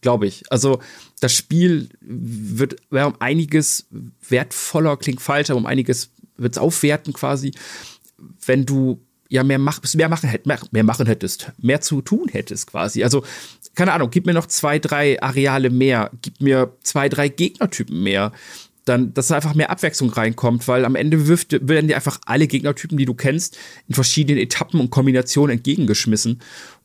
[0.00, 0.44] glaube ich.
[0.50, 0.80] Also
[1.20, 3.86] das Spiel wird wäre um einiges
[4.28, 7.52] wertvoller, klingt falsch, aber um einiges wird es aufwerten quasi,
[8.46, 12.66] wenn du ja mehr, mach, mehr, machen, mehr, mehr machen hättest, mehr zu tun hättest
[12.66, 13.04] quasi.
[13.04, 13.24] Also,
[13.74, 18.32] keine Ahnung, gib mir noch zwei, drei Areale mehr, gib mir zwei, drei Gegnertypen mehr.
[18.86, 22.48] Dann, dass da einfach mehr Abwechslung reinkommt, weil am Ende wirft, werden dir einfach alle
[22.48, 26.40] Gegnertypen, die du kennst, in verschiedenen Etappen und Kombinationen entgegengeschmissen.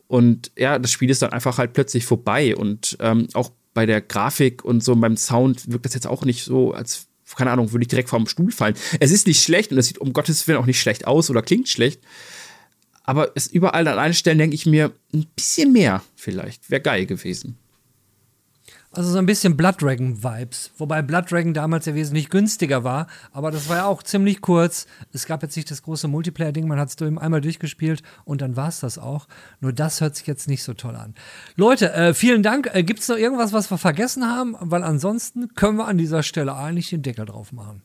[0.07, 2.55] Und ja, das Spiel ist dann einfach halt plötzlich vorbei.
[2.55, 6.43] Und ähm, auch bei der Grafik und so beim Sound wirkt das jetzt auch nicht
[6.43, 8.75] so, als, keine Ahnung, würde ich direkt vom Stuhl fallen.
[8.99, 11.41] Es ist nicht schlecht und es sieht um Gottes Willen auch nicht schlecht aus oder
[11.41, 12.01] klingt schlecht.
[13.03, 17.05] Aber es überall an allen Stellen denke ich mir, ein bisschen mehr vielleicht wäre geil
[17.05, 17.57] gewesen.
[18.95, 20.71] Also so ein bisschen Blood Dragon Vibes.
[20.77, 23.07] Wobei Blood Dragon damals ja wesentlich günstiger war.
[23.33, 24.87] Aber das war ja auch ziemlich kurz.
[25.11, 26.65] Es gab jetzt nicht das große Multiplayer-Ding.
[26.65, 29.27] Man hat es einmal durchgespielt und dann war es das auch.
[29.59, 31.13] Nur das hört sich jetzt nicht so toll an.
[31.57, 32.69] Leute, äh, vielen Dank.
[32.71, 34.55] Äh, Gibt es noch irgendwas, was wir vergessen haben?
[34.61, 37.81] Weil ansonsten können wir an dieser Stelle eigentlich den Deckel drauf machen.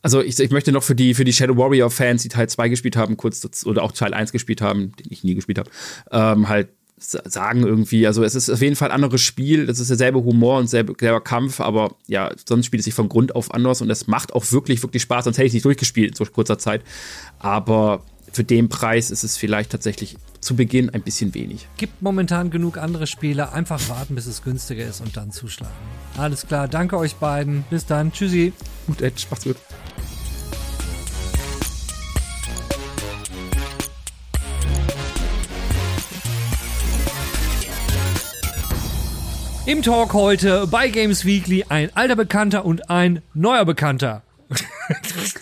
[0.00, 2.70] Also ich, ich möchte noch für die, für die Shadow Warrior Fans, die Teil 2
[2.70, 5.70] gespielt haben, kurz oder auch Teil 1 gespielt haben, den ich nie gespielt habe,
[6.10, 6.70] ähm, halt
[7.04, 10.58] sagen irgendwie, also es ist auf jeden Fall ein anderes Spiel, es ist derselbe Humor
[10.58, 13.90] und selbe, selber Kampf, aber ja, sonst spielt es sich von Grund auf anders und
[13.90, 16.58] es macht auch wirklich, wirklich Spaß, sonst hätte ich es nicht durchgespielt in so kurzer
[16.58, 16.82] Zeit.
[17.38, 21.68] Aber für den Preis ist es vielleicht tatsächlich zu Beginn ein bisschen wenig.
[21.76, 23.52] Gibt momentan genug andere Spiele.
[23.52, 25.72] Einfach warten, bis es günstiger ist und dann zuschlagen.
[26.18, 26.68] Alles klar.
[26.68, 27.64] Danke euch beiden.
[27.70, 28.12] Bis dann.
[28.12, 28.52] Tschüssi.
[28.86, 29.56] Gut, Edge, macht's gut.
[39.66, 44.22] Im Talk heute bei Games Weekly ein alter Bekannter und ein neuer Bekannter.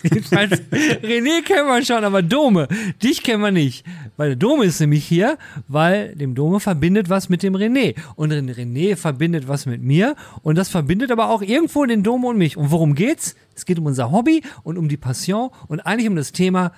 [0.01, 2.69] Jedenfalls, René kennen wir schon, aber Dome,
[3.03, 3.85] dich kennen wir nicht.
[4.15, 7.95] Weil der Dome ist nämlich hier, weil dem Dome verbindet was mit dem René.
[8.15, 10.15] Und den René verbindet was mit mir.
[10.41, 12.55] Und das verbindet aber auch irgendwo den Dome und mich.
[12.55, 13.35] Und worum geht's?
[13.55, 16.71] Es geht um unser Hobby und um die Passion und eigentlich um das Thema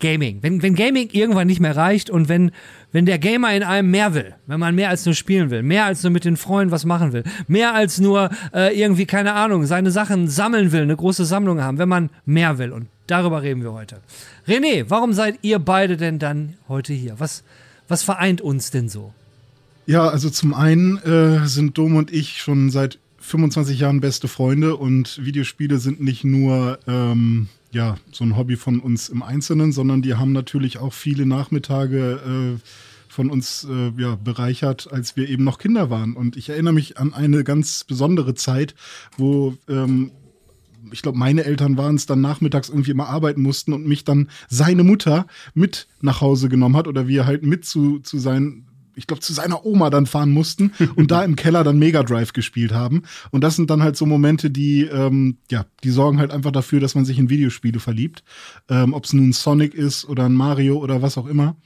[0.00, 0.42] Gaming.
[0.42, 2.52] Wenn, wenn Gaming irgendwann nicht mehr reicht und wenn,
[2.92, 5.84] wenn der Gamer in einem mehr will, wenn man mehr als nur spielen will, mehr
[5.84, 9.66] als nur mit den Freunden was machen will, mehr als nur äh, irgendwie, keine Ahnung,
[9.66, 12.72] seine Sachen sammeln will, eine große Sammlung haben, wenn man mehr will.
[12.72, 14.00] Und darüber reden wir heute.
[14.46, 17.14] René, warum seid ihr beide denn dann heute hier?
[17.18, 17.42] Was,
[17.88, 19.12] was vereint uns denn so?
[19.86, 24.76] Ja, also zum einen äh, sind Dom und ich schon seit 25 Jahren beste Freunde
[24.76, 30.02] und Videospiele sind nicht nur ähm, ja, so ein Hobby von uns im Einzelnen, sondern
[30.02, 32.60] die haben natürlich auch viele Nachmittage äh,
[33.08, 36.14] von uns äh, ja, bereichert, als wir eben noch Kinder waren.
[36.14, 38.74] Und ich erinnere mich an eine ganz besondere Zeit,
[39.16, 40.12] wo ähm,
[40.92, 44.28] ich glaube, meine Eltern waren es dann nachmittags irgendwie immer arbeiten mussten und mich dann
[44.48, 48.67] seine Mutter mit nach Hause genommen hat oder wir halt mit zu, zu sein,
[48.98, 52.32] ich glaube, zu seiner Oma dann fahren mussten und da im Keller dann Mega Drive
[52.32, 53.02] gespielt haben.
[53.30, 56.80] Und das sind dann halt so Momente, die, ähm, ja, die sorgen halt einfach dafür,
[56.80, 58.24] dass man sich in Videospiele verliebt.
[58.68, 61.56] Ähm, Ob es nun Sonic ist oder ein Mario oder was auch immer.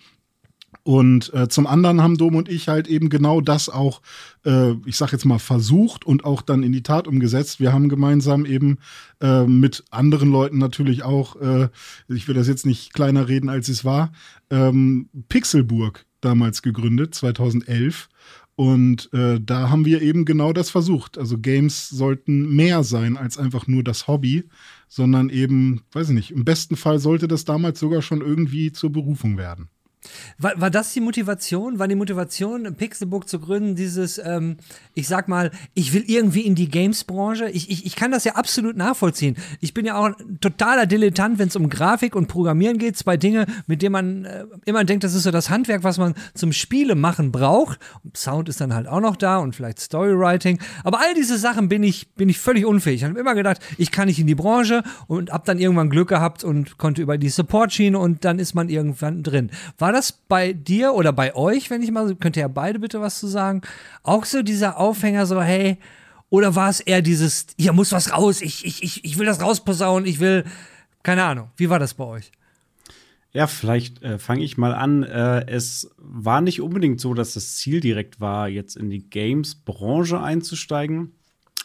[0.85, 4.03] Und äh, zum anderen haben Dom und ich halt eben genau das auch,
[4.45, 7.61] äh, ich sag jetzt mal, versucht und auch dann in die Tat umgesetzt.
[7.61, 8.79] Wir haben gemeinsam eben
[9.21, 11.69] äh, mit anderen Leuten natürlich auch, äh,
[12.09, 14.13] ich will das jetzt nicht kleiner reden, als es war,
[14.51, 18.09] ähm, Pixelburg damals gegründet, 2011.
[18.55, 21.19] Und äh, da haben wir eben genau das versucht.
[21.19, 24.45] Also Games sollten mehr sein als einfach nur das Hobby,
[24.89, 28.93] sondern eben, weiß ich nicht, im besten Fall sollte das damals sogar schon irgendwie zur
[28.93, 29.69] Berufung werden.
[30.39, 31.79] War, war das die Motivation?
[31.79, 34.57] War die Motivation, Pixelbook zu gründen, dieses, ähm,
[34.95, 37.49] ich sag mal, ich will irgendwie in die Games-Branche?
[37.51, 39.37] Ich, ich, ich kann das ja absolut nachvollziehen.
[39.61, 42.97] Ich bin ja auch ein totaler Dilettant, wenn es um Grafik und Programmieren geht.
[42.97, 46.15] Zwei Dinge, mit denen man äh, immer denkt, das ist so das Handwerk, was man
[46.35, 47.79] zum Spiele machen braucht.
[48.03, 50.59] Und Sound ist dann halt auch noch da und vielleicht Storywriting.
[50.85, 53.03] Aber all diese Sachen bin ich, bin ich völlig unfähig.
[53.03, 56.09] Ich habe immer gedacht, ich kann nicht in die Branche und hab dann irgendwann Glück
[56.09, 59.51] gehabt und konnte über die Support-Schiene und dann ist man irgendwann drin.
[59.79, 63.01] War das bei dir oder bei euch, wenn ich mal, könnt ihr ja beide bitte
[63.01, 63.63] was zu sagen,
[64.03, 65.79] auch so dieser Aufhänger so, hey,
[66.31, 69.43] oder war es eher dieses, hier muss was raus, ich, ich, ich, ich will das
[69.43, 70.45] rausposaunen, ich will,
[71.03, 72.33] keine Ahnung, wie war das bei euch?
[73.35, 75.05] Ja, vielleicht äh, fange ich mal an.
[75.05, 80.21] Äh, es war nicht unbedingt so, dass das Ziel direkt war, jetzt in die Games-Branche
[80.21, 81.13] einzusteigen.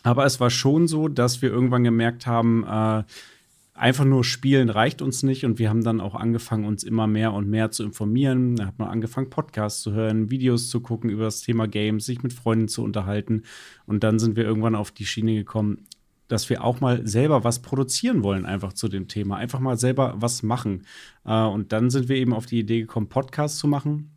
[0.04, 3.04] Aber es war schon so, dass wir irgendwann gemerkt haben, äh,
[3.78, 7.34] einfach nur spielen reicht uns nicht und wir haben dann auch angefangen, uns immer mehr
[7.34, 8.56] und mehr zu informieren.
[8.56, 12.24] Da hat man angefangen, Podcasts zu hören, Videos zu gucken über das Thema Games, sich
[12.24, 13.44] mit Freunden zu unterhalten
[13.86, 15.86] und dann sind wir irgendwann auf die Schiene gekommen,
[16.28, 20.16] dass wir auch mal selber was produzieren wollen, einfach zu dem Thema, einfach mal selber
[20.18, 20.86] was machen.
[21.26, 24.17] Äh, und dann sind wir eben auf die Idee gekommen, Podcasts zu machen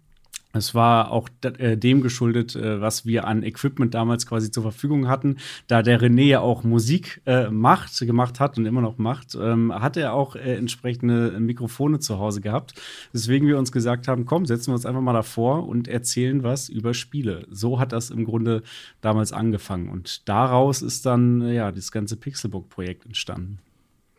[0.53, 5.09] es war auch äh, dem geschuldet, äh, was wir an Equipment damals quasi zur Verfügung
[5.09, 5.37] hatten.
[5.69, 9.73] Da der René ja auch Musik äh, macht, gemacht hat und immer noch macht, ähm,
[9.73, 12.75] hat er auch entsprechende Mikrofone zu Hause gehabt.
[13.13, 16.69] Deswegen wir uns gesagt haben, komm, setzen wir uns einfach mal davor und erzählen was
[16.69, 17.47] über Spiele.
[17.51, 18.63] So hat das im Grunde
[19.01, 19.89] damals angefangen.
[19.89, 23.59] Und daraus ist dann ja das ganze Pixelbook-Projekt entstanden.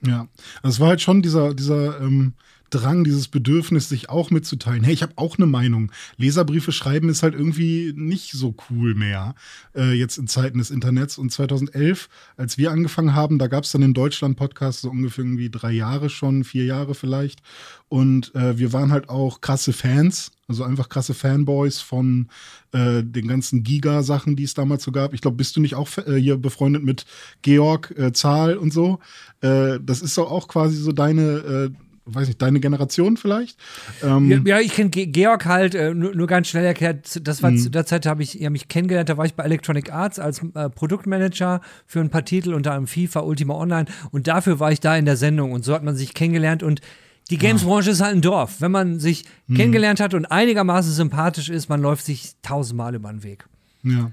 [0.05, 0.27] Ja,
[0.63, 2.33] also es war halt schon dieser, dieser ähm
[2.71, 4.83] Drang, dieses Bedürfnis, sich auch mitzuteilen.
[4.83, 5.91] Hey, ich habe auch eine Meinung.
[6.17, 9.35] Leserbriefe schreiben ist halt irgendwie nicht so cool mehr,
[9.75, 11.17] äh, jetzt in Zeiten des Internets.
[11.17, 15.23] Und 2011, als wir angefangen haben, da gab es dann in Deutschland Podcasts so ungefähr
[15.23, 17.41] irgendwie drei Jahre schon, vier Jahre vielleicht.
[17.89, 22.29] Und äh, wir waren halt auch krasse Fans, also einfach krasse Fanboys von
[22.71, 25.13] äh, den ganzen Giga-Sachen, die es damals so gab.
[25.13, 27.05] Ich glaube, bist du nicht auch äh, hier befreundet mit
[27.41, 28.99] Georg äh, Zahl und so?
[29.41, 31.69] Äh, das ist doch auch quasi so deine äh,
[32.05, 33.57] weiß nicht, deine Generation vielleicht?
[34.03, 37.57] Ähm ja, ich kenne Georg halt, äh, nur, nur, ganz schnell erklärt, das war mhm.
[37.57, 40.41] zu der Zeit, habe ich ja, mich kennengelernt, da war ich bei Electronic Arts als
[40.55, 44.79] äh, Produktmanager für ein paar Titel, unter anderem FIFA, Ultima Online und dafür war ich
[44.79, 46.81] da in der Sendung und so hat man sich kennengelernt und
[47.29, 48.59] die Games-Branche ist halt ein Dorf.
[48.59, 49.55] Wenn man sich mhm.
[49.55, 53.45] kennengelernt hat und einigermaßen sympathisch ist, man läuft sich tausendmal über den Weg.
[53.83, 54.11] Ja.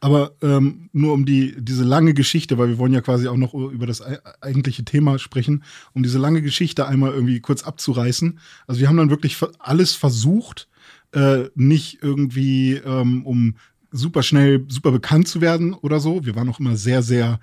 [0.00, 3.54] Aber ähm, nur um die, diese lange Geschichte, weil wir wollen ja quasi auch noch
[3.54, 4.02] über das
[4.40, 8.38] eigentliche Thema sprechen, um diese lange Geschichte einmal irgendwie kurz abzureißen.
[8.66, 10.68] Also wir haben dann wirklich alles versucht,
[11.12, 13.56] äh, nicht irgendwie ähm, um
[13.90, 16.24] super schnell super bekannt zu werden oder so.
[16.24, 17.40] Wir waren auch immer sehr, sehr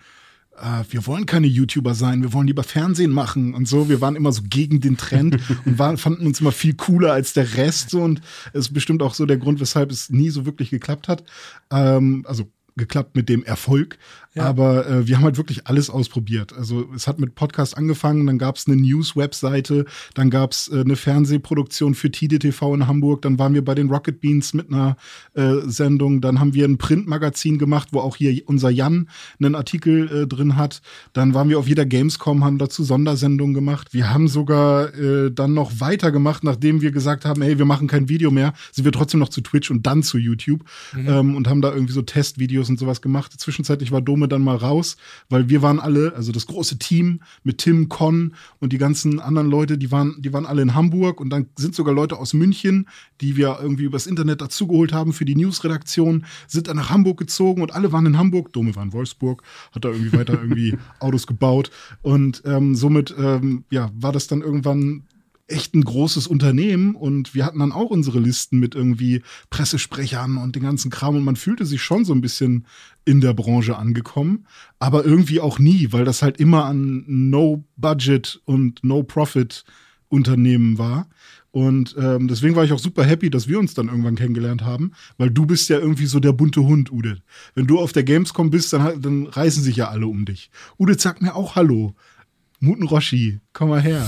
[0.57, 3.89] äh, wir wollen keine YouTuber sein, wir wollen lieber Fernsehen machen und so.
[3.89, 7.33] Wir waren immer so gegen den Trend und waren, fanden uns immer viel cooler als
[7.33, 7.89] der Rest.
[7.89, 8.01] So.
[8.01, 8.21] Und
[8.53, 11.23] es ist bestimmt auch so der Grund, weshalb es nie so wirklich geklappt hat.
[11.71, 13.97] Ähm, also geklappt mit dem Erfolg.
[14.35, 14.45] Ja.
[14.45, 16.53] Aber äh, wir haben halt wirklich alles ausprobiert.
[16.53, 20.81] Also es hat mit Podcast angefangen, dann gab es eine News-Webseite, dann gab es äh,
[20.81, 24.97] eine Fernsehproduktion für TDTV in Hamburg, dann waren wir bei den Rocket Beans mit einer
[25.35, 29.07] äh, Sendung, dann haben wir ein Printmagazin gemacht, wo auch hier unser Jan
[29.39, 30.81] einen Artikel äh, drin hat.
[31.13, 33.93] Dann waren wir auf jeder Gamescom, haben dazu Sondersendungen gemacht.
[33.93, 38.09] Wir haben sogar äh, dann noch weitergemacht, nachdem wir gesagt haben, hey, wir machen kein
[38.09, 41.07] Video mehr, sind wir trotzdem noch zu Twitch und dann zu YouTube mhm.
[41.07, 43.31] ähm, und haben da irgendwie so Testvideos und sowas gemacht.
[43.37, 44.97] Zwischenzeitlich war Dome Dome dann mal raus,
[45.29, 49.49] weil wir waren alle, also das große Team mit Tim, Con und die ganzen anderen
[49.49, 52.87] Leute, die waren, die waren alle in Hamburg und dann sind sogar Leute aus München,
[53.21, 57.61] die wir irgendwie übers Internet dazugeholt haben für die Newsredaktion, sind dann nach Hamburg gezogen
[57.61, 58.53] und alle waren in Hamburg.
[58.53, 63.65] Dome war in Wolfsburg, hat da irgendwie weiter irgendwie Autos gebaut und ähm, somit ähm,
[63.69, 65.03] ja, war das dann irgendwann
[65.47, 70.55] echt ein großes Unternehmen und wir hatten dann auch unsere Listen mit irgendwie Pressesprechern und
[70.55, 72.65] den ganzen Kram und man fühlte sich schon so ein bisschen
[73.05, 74.47] in der Branche angekommen,
[74.79, 79.65] aber irgendwie auch nie, weil das halt immer ein No-Budget und No-Profit
[80.07, 81.09] Unternehmen war.
[81.51, 84.93] Und ähm, deswegen war ich auch super happy, dass wir uns dann irgendwann kennengelernt haben,
[85.17, 87.21] weil du bist ja irgendwie so der bunte Hund, Ude.
[87.53, 90.49] Wenn du auf der Gamescom bist, dann, dann reißen sich ja alle um dich.
[90.79, 91.95] Ude sagt mir auch Hallo.
[92.59, 94.07] Muten Roshi, komm mal her.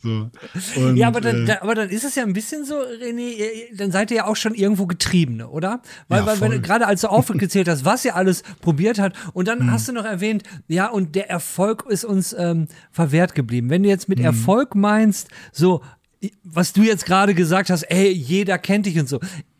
[0.00, 0.30] So.
[0.76, 3.90] Und, ja, aber dann, äh, aber dann ist es ja ein bisschen so, René, dann
[3.90, 5.82] seid ihr ja auch schon irgendwo Getriebene, oder?
[6.06, 9.48] Weil, ja, weil wenn, gerade als du aufgezählt hast, was ihr alles probiert hat, und
[9.48, 9.70] dann hm.
[9.72, 13.70] hast du noch erwähnt, ja, und der Erfolg ist uns ähm, verwehrt geblieben.
[13.70, 14.26] Wenn du jetzt mit hm.
[14.26, 15.82] Erfolg meinst, so,
[16.44, 19.18] was du jetzt gerade gesagt hast, ey, jeder kennt dich und so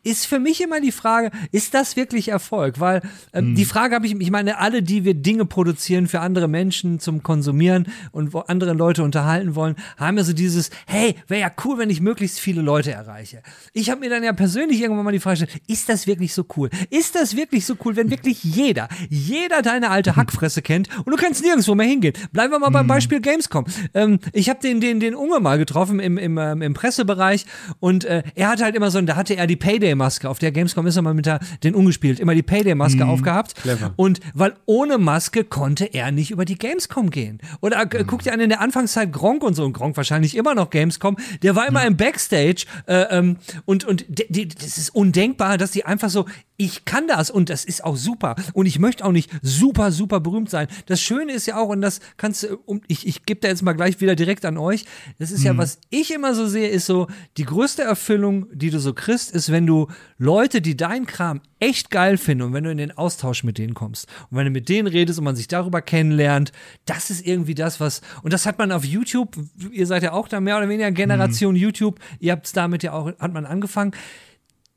[0.08, 2.80] ist für mich immer die Frage, ist das wirklich Erfolg?
[2.80, 3.54] Weil ähm, mhm.
[3.54, 7.22] die Frage habe ich, ich meine, alle, die wir Dinge produzieren für andere Menschen zum
[7.22, 11.78] Konsumieren und wo andere Leute unterhalten wollen, haben ja so dieses, hey, wäre ja cool,
[11.78, 13.42] wenn ich möglichst viele Leute erreiche.
[13.72, 16.44] Ich habe mir dann ja persönlich irgendwann mal die Frage gestellt, ist das wirklich so
[16.56, 16.70] cool?
[16.90, 21.16] Ist das wirklich so cool, wenn wirklich jeder, jeder deine alte Hackfresse kennt und du
[21.16, 22.14] kannst nirgendwo mehr hingehen?
[22.32, 22.88] Bleiben wir mal beim mhm.
[22.88, 23.66] Beispiel Gamescom.
[23.94, 27.46] Ähm, ich habe den, den, den Unge mal getroffen im, im, ähm, im Pressebereich
[27.80, 29.56] und äh, er hatte halt immer so, da hatte er die
[29.98, 30.28] Payday-Maske.
[30.28, 33.10] Auf der Gamescom ist er mal mit der, den umgespielt, immer die Payday-Maske mhm.
[33.10, 33.54] aufgehabt.
[33.56, 33.92] Clever.
[33.96, 37.40] Und weil ohne Maske konnte er nicht über die Gamescom gehen.
[37.60, 38.06] Oder äh, mhm.
[38.06, 41.16] guck dir an in der Anfangszeit Gronk und so, und Gronk wahrscheinlich immer noch Gamescom,
[41.42, 41.88] der war immer mhm.
[41.88, 47.06] im Backstage äh, ähm, und, und das ist undenkbar, dass die einfach so, ich kann
[47.06, 50.66] das und das ist auch super und ich möchte auch nicht super, super berühmt sein.
[50.86, 53.74] Das Schöne ist ja auch, und das kannst du, ich, ich gebe da jetzt mal
[53.74, 54.84] gleich wieder direkt an euch,
[55.18, 55.58] das ist ja, mhm.
[55.58, 57.06] was ich immer so sehe, ist so,
[57.36, 59.87] die größte Erfüllung, die du so kriegst, ist, wenn du
[60.18, 63.74] Leute, die deinen Kram echt geil finden und wenn du in den Austausch mit denen
[63.74, 66.52] kommst und wenn du mit denen redest und man sich darüber kennenlernt,
[66.86, 69.36] das ist irgendwie das, was, und das hat man auf YouTube,
[69.70, 71.60] ihr seid ja auch da mehr oder weniger Generation mhm.
[71.60, 73.92] YouTube, ihr habt es damit ja auch, hat man angefangen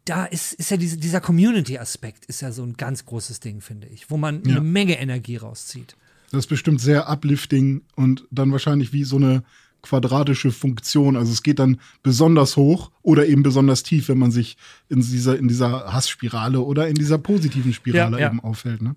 [0.06, 3.88] da ist, ist ja diese, dieser Community-Aspekt ist ja so ein ganz großes Ding, finde
[3.88, 4.52] ich, wo man ja.
[4.52, 5.96] eine Menge Energie rauszieht.
[6.32, 9.44] Das ist bestimmt sehr uplifting und dann wahrscheinlich wie so eine
[9.82, 11.16] quadratische Funktion.
[11.16, 14.58] Also es geht dann besonders hoch oder eben besonders tief, wenn man sich
[14.90, 18.30] in dieser, in dieser Hassspirale oder in dieser positiven Spirale ja, ja.
[18.30, 18.82] eben aufhält.
[18.82, 18.96] Ne?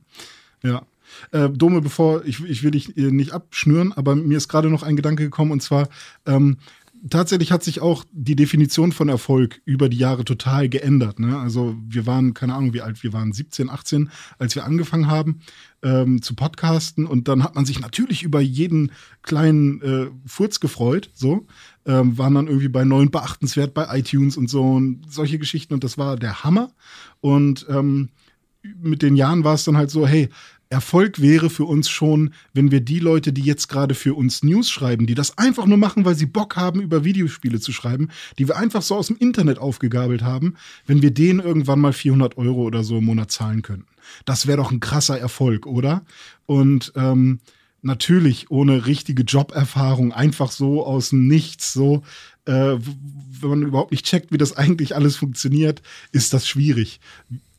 [0.63, 0.83] Ja.
[1.31, 4.97] Äh, Dome, bevor ich, ich will dich nicht abschnüren, aber mir ist gerade noch ein
[4.97, 5.89] Gedanke gekommen und zwar,
[6.27, 6.59] ähm,
[7.11, 11.19] tatsächlich hat sich auch die Definition von Erfolg über die Jahre total geändert.
[11.19, 11.39] Ne?
[11.39, 15.41] Also wir waren, keine Ahnung, wie alt wir waren, 17, 18, als wir angefangen haben
[15.83, 17.07] ähm, zu podcasten.
[17.07, 21.11] Und dann hat man sich natürlich über jeden kleinen äh, Furz gefreut.
[21.15, 21.47] So
[21.85, 25.75] ähm, waren dann irgendwie bei neun beachtenswert bei iTunes und so und solche Geschichten.
[25.75, 26.73] Und das war der Hammer.
[27.21, 28.09] Und ähm,
[28.81, 30.31] mit den Jahren war es dann halt so, hey,
[30.71, 34.71] Erfolg wäre für uns schon, wenn wir die Leute, die jetzt gerade für uns News
[34.71, 38.49] schreiben, die das einfach nur machen, weil sie Bock haben, über Videospiele zu schreiben, die
[38.49, 40.55] wir einfach so aus dem Internet aufgegabelt haben,
[40.87, 43.87] wenn wir denen irgendwann mal 400 Euro oder so im Monat zahlen könnten.
[44.25, 46.05] Das wäre doch ein krasser Erfolg, oder?
[46.47, 47.41] Und ähm,
[47.83, 52.03] natürlich ohne richtige Joberfahrung, einfach so aus dem Nichts, so,
[52.47, 52.77] äh,
[53.41, 57.01] wenn man überhaupt nicht checkt, wie das eigentlich alles funktioniert, ist das schwierig.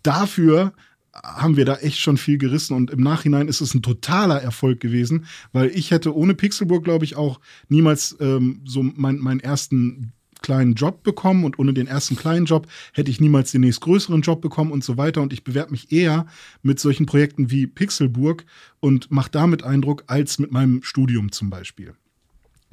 [0.04, 0.74] Dafür
[1.24, 4.80] haben wir da echt schon viel gerissen und im Nachhinein ist es ein totaler Erfolg
[4.80, 10.14] gewesen, weil ich hätte ohne Pixelburg, glaube ich, auch niemals ähm, so mein, meinen ersten
[10.42, 14.42] kleinen Job bekommen und ohne den ersten kleinen Job hätte ich niemals den nächstgrößeren Job
[14.42, 16.28] bekommen und so weiter und ich bewerbe mich eher
[16.62, 18.46] mit solchen Projekten wie Pixelburg
[18.80, 21.96] und mache damit Eindruck als mit meinem Studium zum Beispiel.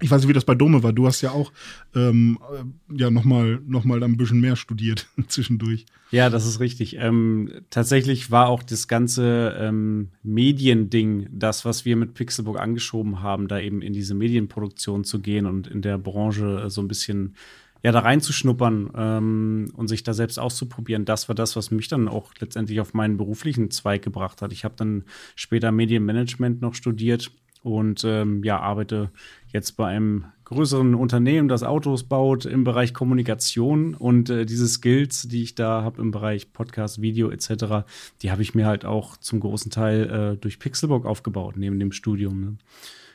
[0.03, 0.93] Ich weiß nicht, wie das bei Dome war.
[0.93, 1.53] Du hast ja auch
[1.95, 5.87] ähm, äh, ja nochmal noch mal ein bisschen mehr studiert zwischendurch.
[6.11, 6.97] Ja, das ist richtig.
[6.99, 13.49] Ähm, tatsächlich war auch das ganze ähm, Mediending, das, was wir mit Pixelbook angeschoben haben,
[13.49, 17.35] da eben in diese Medienproduktion zu gehen und in der Branche so ein bisschen
[17.83, 22.09] ja, da reinzuschnuppern ähm, und sich da selbst auszuprobieren, das war das, was mich dann
[22.09, 24.53] auch letztendlich auf meinen beruflichen Zweig gebracht hat.
[24.53, 29.11] Ich habe dann später Medienmanagement noch studiert und ähm, ja, arbeite
[29.53, 35.23] jetzt bei einem größeren Unternehmen, das Autos baut im Bereich Kommunikation und äh, diese Skills,
[35.23, 37.87] die ich da habe im Bereich Podcast, Video etc.,
[38.21, 41.93] die habe ich mir halt auch zum großen Teil äh, durch Pixelbook aufgebaut, neben dem
[41.93, 42.41] Studium.
[42.41, 42.57] Ne?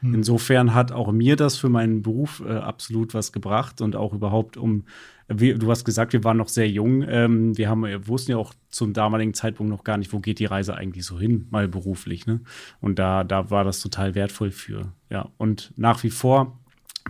[0.01, 0.15] Hm.
[0.15, 4.57] Insofern hat auch mir das für meinen Beruf äh, absolut was gebracht und auch überhaupt
[4.57, 4.86] um
[5.29, 7.03] wir, du hast gesagt, wir waren noch sehr jung.
[7.07, 10.39] Ähm, wir haben, wir wussten ja auch zum damaligen Zeitpunkt noch gar nicht, wo geht
[10.39, 12.25] die Reise eigentlich so hin, mal beruflich.
[12.25, 12.41] Ne?
[12.79, 14.93] Und da, da war das total wertvoll für.
[15.10, 16.57] Ja, und nach wie vor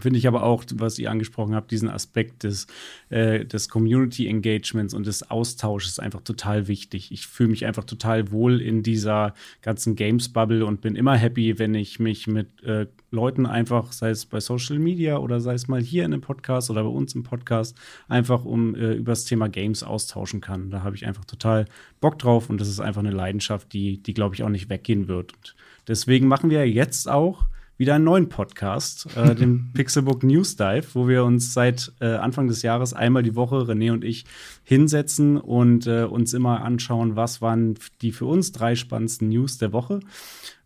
[0.02, 2.68] finde ich aber auch, was ihr angesprochen habt, diesen Aspekt des,
[3.10, 7.12] äh, des Community Engagements und des Austausches einfach total wichtig.
[7.12, 11.76] Ich fühle mich einfach total wohl in dieser ganzen Games-Bubble und bin immer happy, wenn
[11.76, 15.82] ich mich mit äh, Leuten einfach, sei es bei Social Media oder sei es mal
[15.82, 19.48] hier in einem Podcast oder bei uns im Podcast, einfach um äh, über das Thema
[19.48, 20.70] Games austauschen kann.
[20.72, 21.66] Da habe ich einfach total
[22.02, 25.08] Bock drauf und das ist einfach eine Leidenschaft, die, die glaube ich, auch nicht weggehen
[25.08, 25.34] wird.
[25.34, 25.56] Und
[25.88, 27.46] deswegen machen wir jetzt auch
[27.78, 32.48] wieder einen neuen Podcast, äh, den Pixelbook News Dive, wo wir uns seit äh, Anfang
[32.48, 34.26] des Jahres einmal die Woche, René und ich,
[34.64, 39.74] hinsetzen und äh, uns immer anschauen, was waren die für uns drei spannendsten News der
[39.74, 40.00] Woche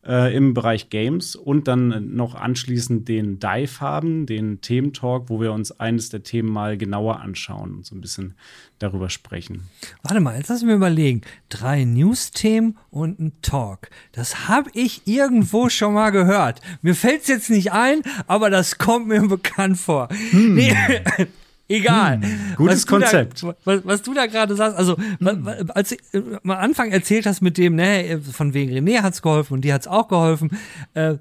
[0.06, 5.54] äh, im Bereich Games und dann noch anschließend den Dive haben, den Thementalk, wo wir
[5.54, 8.34] uns eines der Themen mal genauer anschauen und so ein bisschen
[8.80, 9.70] darüber sprechen.
[10.02, 11.22] Warte mal, jetzt lass mir überlegen.
[11.50, 13.90] Drei News-Themen und ein Talk.
[14.12, 16.62] Das habe ich irgendwo schon mal gehört.
[16.82, 20.10] Mir fällt es jetzt nicht ein, aber das kommt mir bekannt vor.
[20.32, 20.56] Hm.
[20.56, 20.76] Nee,
[21.72, 22.22] Egal.
[22.58, 23.46] Gutes Was du da- Konzept.
[23.66, 27.42] was, was du da gerade sagst, also wa- als du äh, am Anfang erzählt hast
[27.42, 30.52] mit dem, ne, von wegen René hat's geholfen und dir hat's auch geholfen,
[30.94, 31.16] äh,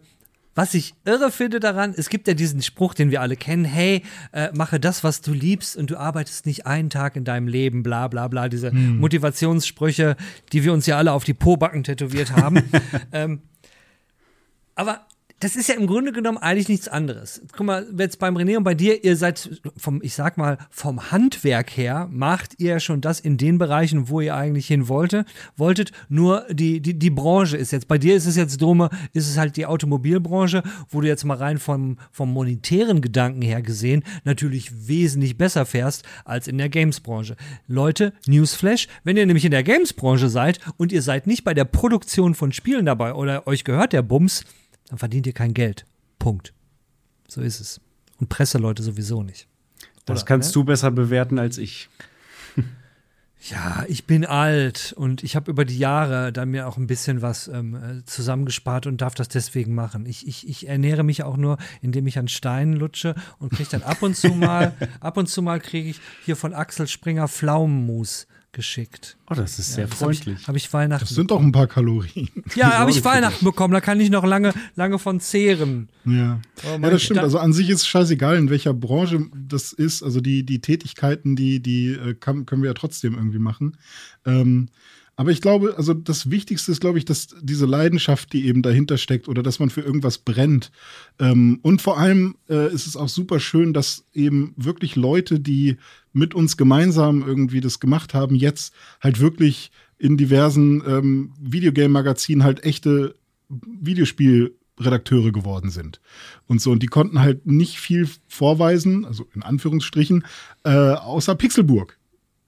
[0.57, 4.03] was ich irre finde daran, es gibt ja diesen Spruch, den wir alle kennen, hey,
[4.33, 7.83] äh, mache das, was du liebst und du arbeitest nicht einen Tag in deinem Leben,
[7.85, 10.17] bla bla bla, diese Motivationssprüche,
[10.53, 12.65] die wir uns ja alle auf die Pobacken tätowiert haben.
[13.13, 13.43] ähm,
[14.75, 15.07] aber
[15.41, 17.41] das ist ja im Grunde genommen eigentlich nichts anderes.
[17.57, 21.11] Guck mal, jetzt beim René und bei dir, ihr seid vom, ich sag mal, vom
[21.11, 25.25] Handwerk her, macht ihr schon das in den Bereichen, wo ihr eigentlich hin wollte,
[25.57, 25.93] wolltet.
[26.11, 29.39] Nur die, die, die Branche ist jetzt, bei dir ist es jetzt Dome, ist es
[29.39, 34.89] halt die Automobilbranche, wo du jetzt mal rein vom, vom monetären Gedanken her gesehen natürlich
[34.89, 37.37] wesentlich besser fährst als in der Games-Branche.
[37.67, 41.65] Leute, Newsflash, wenn ihr nämlich in der Games-Branche seid und ihr seid nicht bei der
[41.65, 44.45] Produktion von Spielen dabei oder euch gehört der Bums,
[44.91, 45.87] dann verdient ihr kein Geld.
[46.19, 46.53] Punkt.
[47.29, 47.81] So ist es.
[48.19, 49.47] Und Presseleute sowieso nicht.
[50.05, 50.55] Das Oder, kannst ne?
[50.55, 51.89] du besser bewerten als ich.
[53.43, 57.23] Ja, ich bin alt und ich habe über die Jahre dann mir auch ein bisschen
[57.23, 60.05] was ähm, äh, zusammengespart und darf das deswegen machen.
[60.05, 63.83] Ich, ich, ich ernähre mich auch nur, indem ich an Steinen lutsche und kriege dann
[63.83, 68.27] ab und zu mal, ab und zu mal kriege ich hier von Axel Springer Pflaumenmus
[68.53, 69.17] geschickt.
[69.31, 70.49] Oh, das ist sehr Das habe ich, freundlich.
[70.49, 71.05] hab ich Weihnachten.
[71.05, 72.29] Das sind doch ein paar Kalorien.
[72.55, 73.73] ja, habe ich Weihnachten bekommen.
[73.73, 75.89] Da kann ich noch lange, lange von zehren.
[76.05, 76.41] Ja.
[76.65, 77.21] Oh ja, das stimmt.
[77.21, 80.03] Also an sich ist es scheißegal, in welcher Branche das ist.
[80.03, 83.77] Also die, die Tätigkeiten, die, die äh, kann, können wir ja trotzdem irgendwie machen.
[84.25, 84.69] Ähm,
[85.21, 88.97] aber ich glaube, also das Wichtigste ist, glaube ich, dass diese Leidenschaft, die eben dahinter
[88.97, 90.73] steckt oder dass man für irgendwas brennt.
[91.19, 95.77] Ähm, und vor allem äh, ist es auch super schön, dass eben wirklich Leute, die
[96.13, 102.65] mit uns gemeinsam irgendwie das gemacht haben, jetzt halt wirklich in diversen ähm, Videogame-Magazinen halt
[102.65, 103.15] echte
[103.49, 106.01] Videospielredakteure geworden sind.
[106.47, 110.25] Und so, und die konnten halt nicht viel vorweisen, also in Anführungsstrichen,
[110.65, 112.00] äh, außer Pixelburg.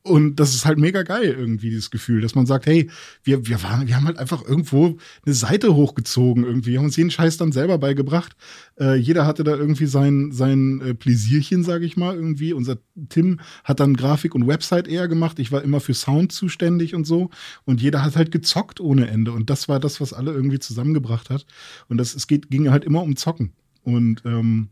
[0.04, 2.90] Und das ist halt mega geil irgendwie, dieses Gefühl, dass man sagt, hey,
[3.22, 6.96] wir, wir waren, wir haben halt einfach irgendwo eine Seite hochgezogen irgendwie, wir haben uns
[6.96, 8.34] jeden Scheiß dann selber beigebracht.
[8.80, 12.52] Äh, jeder hatte da irgendwie sein, sein äh, Pläsierchen, sage ich mal, irgendwie.
[12.52, 12.78] Unser
[13.10, 15.38] Tim hat dann Grafik und Website eher gemacht.
[15.38, 17.30] Ich war immer für Sound zuständig und so.
[17.64, 19.30] Und jeder hat halt gezockt ohne Ende.
[19.30, 21.46] Und das war das, was alle irgendwie zusammengebracht hat.
[21.88, 23.52] Und das, es geht, ging halt immer um Zocken.
[23.84, 24.70] Und ähm,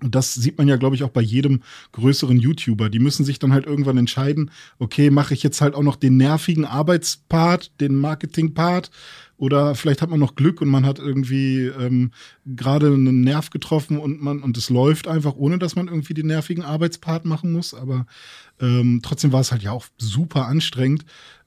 [0.00, 2.88] das sieht man ja, glaube ich, auch bei jedem größeren YouTuber.
[2.88, 6.16] Die müssen sich dann halt irgendwann entscheiden, okay, mache ich jetzt halt auch noch den
[6.16, 8.90] nervigen Arbeitspart, den Marketingpart,
[9.38, 12.10] oder vielleicht hat man noch Glück und man hat irgendwie ähm,
[12.44, 16.26] gerade einen Nerv getroffen und man und es läuft einfach, ohne dass man irgendwie den
[16.26, 17.72] nervigen Arbeitspart machen muss.
[17.72, 18.06] Aber
[18.60, 21.04] ähm, trotzdem war es halt ja auch super anstrengend.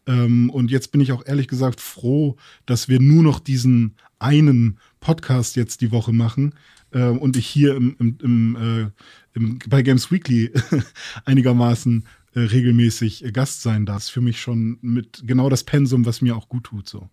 [0.07, 4.79] Ähm, und jetzt bin ich auch ehrlich gesagt froh, dass wir nur noch diesen einen
[5.01, 6.53] Podcast jetzt die Woche machen
[6.91, 10.51] äh, und ich hier im, im, im, äh, im, bei Games Weekly
[11.25, 14.03] einigermaßen äh, regelmäßig äh, Gast sein darf.
[14.03, 16.87] Ist für mich schon mit genau das Pensum, was mir auch gut tut.
[16.87, 17.09] So.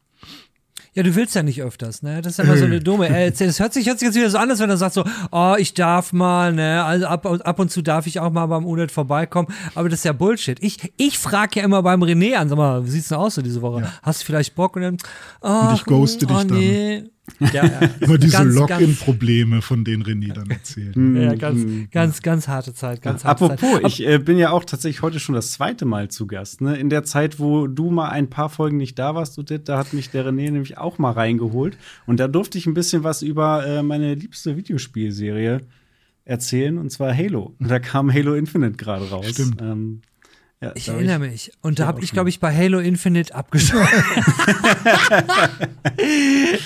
[0.95, 2.23] Ja, du willst ja nicht öfters, ne?
[2.23, 3.09] Das ist immer so eine dumme.
[3.09, 5.05] Äh, das hört sich, hört sich jetzt wieder so an, als wenn er sagt so,
[5.31, 6.83] oh, ich darf mal, ne?
[6.85, 9.49] Also ab, ab und zu darf ich auch mal beim UNET vorbeikommen.
[9.75, 10.63] Aber das ist ja Bullshit.
[10.63, 13.43] Ich, ich frage ja immer beim René an, sag mal, wie sieht's denn aus so
[13.43, 13.93] diese Woche?
[14.03, 14.77] Hast du vielleicht Bock?
[14.77, 14.97] Und dann,
[15.43, 16.47] oh, ich ghoste dich dann.
[16.49, 17.05] nee.
[17.41, 17.81] Ja, ja.
[18.01, 20.97] Immer diese Login-Probleme, von denen René dann erzählt.
[20.97, 23.87] Ja, ganz, ganz, ganz harte Zeit, ganz harte Apropos, Zeit.
[23.87, 26.61] ich äh, bin ja auch tatsächlich heute schon das zweite Mal zu Gast.
[26.61, 26.77] Ne?
[26.77, 29.93] In der Zeit, wo du mal ein paar Folgen nicht da warst, Udit, da hat
[29.93, 31.77] mich der René nämlich auch mal reingeholt.
[32.07, 35.61] Und da durfte ich ein bisschen was über äh, meine liebste Videospielserie
[36.25, 37.55] erzählen, und zwar Halo.
[37.59, 39.31] Und da kam Halo Infinite gerade raus.
[39.31, 39.61] Stimmt.
[39.63, 40.03] Ähm,
[40.61, 41.53] ja, Ich erinnere mich.
[41.61, 43.87] Und da habe ich, glaube ich, bei Halo Infinite abgeschlossen.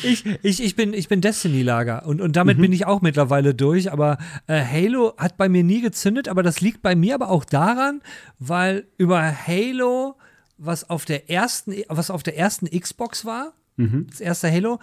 [0.03, 3.93] ich, ich, ich, bin, ich bin Destiny-Lager und, und damit bin ich auch mittlerweile durch.
[3.93, 4.17] Aber
[4.47, 8.01] äh, Halo hat bei mir nie gezündet, aber das liegt bei mir aber auch daran,
[8.39, 10.17] weil über Halo,
[10.57, 14.79] was auf der ersten, was auf der ersten Xbox war, das erste Halo,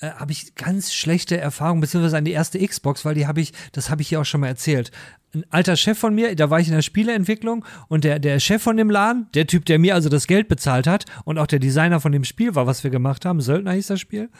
[0.00, 3.52] äh, habe ich ganz schlechte Erfahrungen, beziehungsweise an die erste Xbox, weil die habe ich,
[3.72, 4.90] das habe ich hier auch schon mal erzählt.
[5.34, 8.62] Ein alter Chef von mir, da war ich in der Spieleentwicklung und der, der Chef
[8.62, 11.58] von dem Laden, der Typ, der mir also das Geld bezahlt hat und auch der
[11.58, 14.30] Designer von dem Spiel war, was wir gemacht haben, Söldner hieß das Spiel,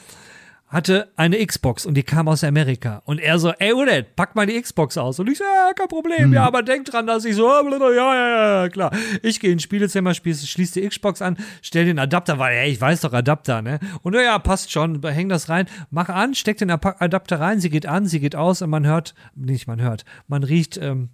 [0.68, 3.02] hatte eine Xbox und die kam aus Amerika.
[3.06, 5.18] Und er so, ey Udet, pack mal die Xbox aus.
[5.18, 6.32] Und ich so, ja, kein Problem.
[6.32, 8.90] Ja, aber denk dran, dass ich so, ja, ja, ja, klar.
[9.22, 12.80] Ich gehe ins Spielezimmer, schließe schließ die Xbox an, stell den Adapter, weil, ey, ich
[12.80, 13.80] weiß doch Adapter, ne?
[14.02, 17.86] Und ja, passt schon, häng das rein, mach an, steck den Adapter rein, sie geht
[17.86, 21.10] an, sie geht aus und man hört, nicht man hört, man riecht, ähm,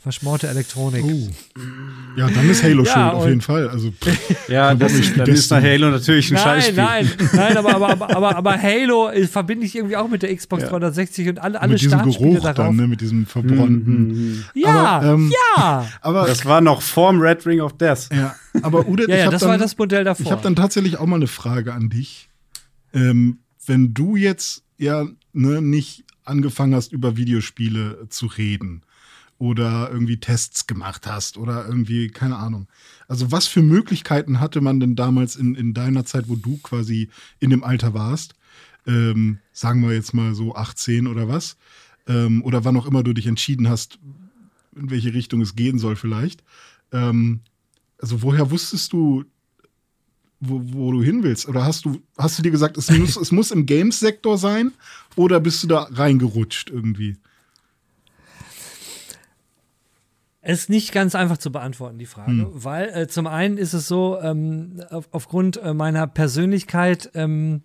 [0.00, 1.04] Verschmorte Elektronik.
[1.04, 1.28] Oh.
[2.16, 3.68] Ja, dann ist Halo Ja, schuld, auf jeden Fall.
[3.68, 5.60] Also, pff, Ja, das, spiel dann ist nach.
[5.60, 6.74] Halo natürlich ein Nein, Scheißspiel.
[6.76, 10.34] nein, nein, aber, aber, aber, aber, aber Halo äh, verbinde ich irgendwie auch mit der
[10.34, 10.68] Xbox Ja.
[10.70, 12.56] 360 und alle, alle mit diesem Startspiele Geruch darauf.
[12.68, 14.44] dann, ne, mit diesem verbrannten.
[14.54, 14.68] Ja,
[14.98, 15.88] Aber, ähm, ja.
[16.00, 18.08] Aber, Das war noch vorm Red Ring of Death.
[18.12, 20.24] ja, aber Ude, Ja, ich ja, hab das dann, war das Modell davor.
[20.24, 22.28] Ich habe dann tatsächlich auch mal eine Frage an dich.
[22.94, 28.82] Ähm, wenn du jetzt ja ne, nicht angefangen hast, über Videospiele zu reden
[29.38, 32.66] oder irgendwie Tests gemacht hast oder irgendwie, keine Ahnung.
[33.06, 37.08] Also was für Möglichkeiten hatte man denn damals in, in deiner Zeit, wo du quasi
[37.38, 38.34] in dem Alter warst?
[38.86, 41.56] Ähm, sagen wir jetzt mal so 18 oder was?
[42.06, 43.98] Ähm, oder wann auch immer du dich entschieden hast,
[44.74, 46.42] in welche Richtung es gehen soll vielleicht.
[46.92, 47.40] Ähm,
[48.00, 49.24] also woher wusstest du,
[50.40, 51.48] wo, wo du hin willst?
[51.48, 54.72] Oder hast du, hast du dir gesagt, es muss, es muss im Games-Sektor sein?
[55.16, 57.16] Oder bist du da reingerutscht irgendwie?
[60.37, 63.86] Es ist nicht ganz einfach zu beantworten, die Frage, weil äh, zum einen ist es
[63.86, 67.62] so, ähm, auf, aufgrund äh, meiner Persönlichkeit, ähm,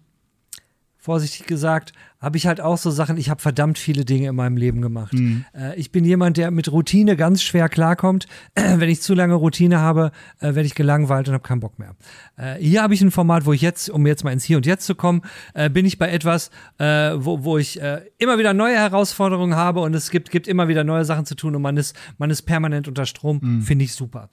[1.03, 1.91] vorsichtig gesagt,
[2.21, 5.13] habe ich halt auch so Sachen, ich habe verdammt viele Dinge in meinem Leben gemacht.
[5.53, 8.25] Äh, ich bin jemand, der mit Routine ganz schwer klarkommt.
[8.55, 11.97] Wenn ich zu lange Routine habe, äh, werde ich gelangweilt und habe keinen Bock mehr.
[12.37, 14.65] Äh, hier habe ich ein Format, wo ich jetzt, um jetzt mal ins Hier und
[14.65, 15.23] Jetzt zu kommen,
[15.53, 19.81] äh, bin ich bei etwas, äh, wo, wo ich äh, immer wieder neue Herausforderungen habe
[19.81, 22.43] und es gibt, gibt immer wieder neue Sachen zu tun und man ist, man ist
[22.43, 23.61] permanent unter Strom.
[23.61, 24.29] Finde ich super.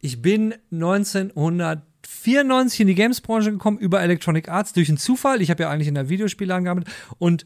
[0.00, 0.54] Ich bin
[2.06, 5.40] 1994 in die Games-Branche gekommen über Electronic Arts durch einen Zufall.
[5.42, 7.44] Ich habe ja eigentlich in der Videospielern gearbeitet und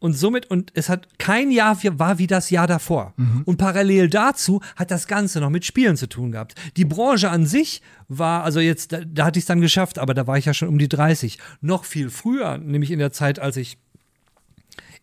[0.00, 3.14] und somit, und es hat kein Jahr wie- war wie das Jahr davor.
[3.46, 6.54] Und parallel dazu hat das Ganze noch mit Spielen zu tun gehabt.
[6.76, 10.14] Die Branche an sich war, also jetzt, da, da hatte ich es dann geschafft, aber
[10.14, 11.38] da war ich ja schon um die 30.
[11.62, 13.76] Noch viel früher, nämlich in der Zeit, als ich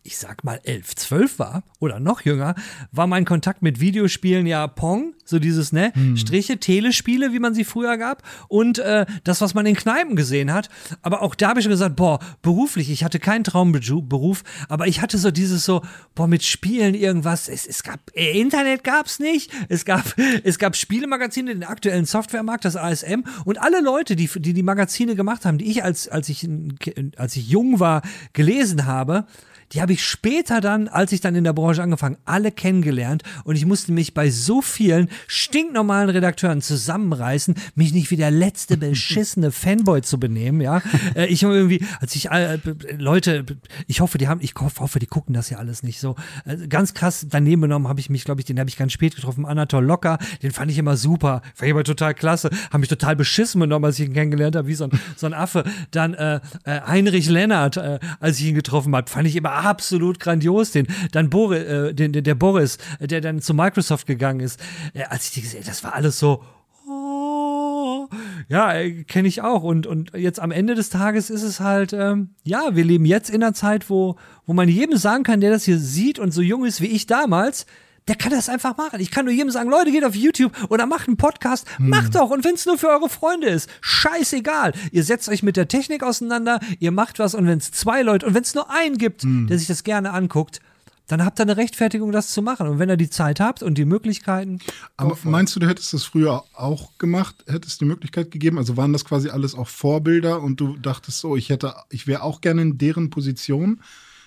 [0.05, 2.53] ich sag mal elf, zwölf war oder noch jünger,
[2.91, 7.63] war mein Kontakt mit Videospielen ja Pong, so dieses, ne, Striche, Telespiele, wie man sie
[7.63, 10.69] früher gab und äh, das, was man in Kneipen gesehen hat.
[11.01, 15.01] Aber auch da habe ich schon gesagt, boah, beruflich, ich hatte keinen Traumberuf, aber ich
[15.01, 15.81] hatte so dieses so,
[16.13, 20.03] boah, mit Spielen irgendwas, es, es gab, äh, Internet gab's nicht, es gab,
[20.43, 25.15] es gab Spielemagazine, den aktuellen Softwaremarkt, das ASM und alle Leute, die die, die Magazine
[25.15, 26.47] gemacht haben, die ich als, als ich,
[27.17, 28.03] als ich jung war,
[28.33, 29.25] gelesen habe,
[29.75, 33.57] die habe ich später dann, als ich dann in der Branche angefangen, alle kennengelernt und
[33.57, 39.51] ich musste mich bei so vielen stinknormalen Redakteuren zusammenreißen, mich nicht wie der letzte beschissene
[39.51, 40.81] Fanboy zu benehmen, ja.
[41.13, 42.57] Äh, Ich habe irgendwie, als ich äh,
[42.97, 43.45] Leute,
[43.87, 46.15] ich hoffe, die haben, ich hoffe, die gucken das ja alles nicht so.
[46.45, 49.15] Äh, Ganz krass daneben genommen habe ich mich, glaube ich, den habe ich ganz spät
[49.15, 52.89] getroffen, Anatol Locker, den fand ich immer super, fand ich aber total klasse, habe mich
[52.89, 55.65] total beschissen genommen, als ich ihn kennengelernt habe, wie so ein, so ein Affe.
[55.91, 60.19] Dann äh, äh, Heinrich Lennart, äh, als ich ihn getroffen habe, fand ich immer absolut
[60.19, 60.71] grandios.
[60.71, 64.59] Den, dann Boris, äh, den, den, der Boris, äh, der dann zu Microsoft gegangen ist,
[64.93, 66.43] äh, als ich die gesehen, das war alles so.
[66.87, 68.07] Oh,
[68.47, 68.73] ja,
[69.07, 69.63] kenne ich auch.
[69.63, 73.29] Und, und jetzt am Ende des Tages ist es halt, ähm, ja, wir leben jetzt
[73.29, 76.41] in einer Zeit, wo, wo man jedem sagen kann, der das hier sieht und so
[76.41, 77.65] jung ist wie ich damals,
[78.07, 78.99] der kann das einfach machen.
[78.99, 82.29] Ich kann nur jedem sagen, Leute, geht auf YouTube oder macht einen Podcast, macht doch.
[82.29, 84.73] Und wenn es nur für eure Freunde ist, scheißegal.
[84.91, 88.25] Ihr setzt euch mit der Technik auseinander, ihr macht was und wenn es zwei Leute
[88.27, 90.59] und wenn es nur einen gibt, der sich das gerne anguckt,
[91.07, 92.67] dann habt ihr eine Rechtfertigung, das zu machen.
[92.67, 94.59] Und wenn ihr die Zeit habt und die Möglichkeiten,
[94.97, 97.35] Aber meinst du, du hättest das früher auch gemacht?
[97.47, 98.57] Hättest die Möglichkeit gegeben?
[98.57, 102.23] Also waren das quasi alles auch Vorbilder und du dachtest so, ich hätte, ich wäre
[102.23, 103.81] auch gerne in deren Position?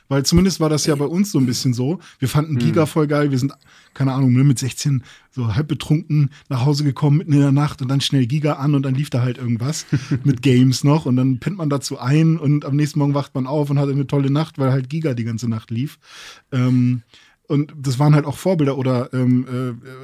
[0.08, 1.98] Weil zumindest war das ja bei uns so ein bisschen so.
[2.18, 3.30] Wir fanden Giga voll geil.
[3.30, 3.52] Wir sind,
[3.94, 7.82] keine Ahnung, ne, mit 16 so halb betrunken nach Hause gekommen mitten in der Nacht
[7.82, 9.86] und dann schnell Giga an und dann lief da halt irgendwas
[10.24, 13.46] mit Games noch und dann pennt man dazu ein und am nächsten Morgen wacht man
[13.46, 15.98] auf und hat eine tolle Nacht, weil halt Giga die ganze Nacht lief.
[16.52, 17.02] Ähm,
[17.48, 19.46] und das waren halt auch Vorbilder oder ähm,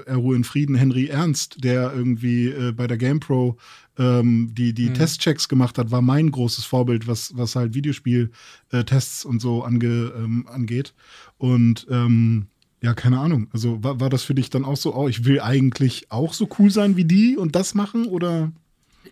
[0.07, 3.59] äh, er ruhe in Frieden, Henry Ernst, der irgendwie äh, bei der GamePro
[3.99, 9.40] ähm, die, die Testchecks gemacht hat, war mein großes Vorbild, was, was halt Videospiel-Tests und
[9.40, 10.95] so ange, ähm, angeht.
[11.38, 12.47] Und ähm,
[12.82, 13.49] ja, keine Ahnung.
[13.53, 16.49] Also war, war das für dich dann auch so, oh, ich will eigentlich auch so
[16.59, 18.07] cool sein wie die und das machen?
[18.07, 18.53] Oder?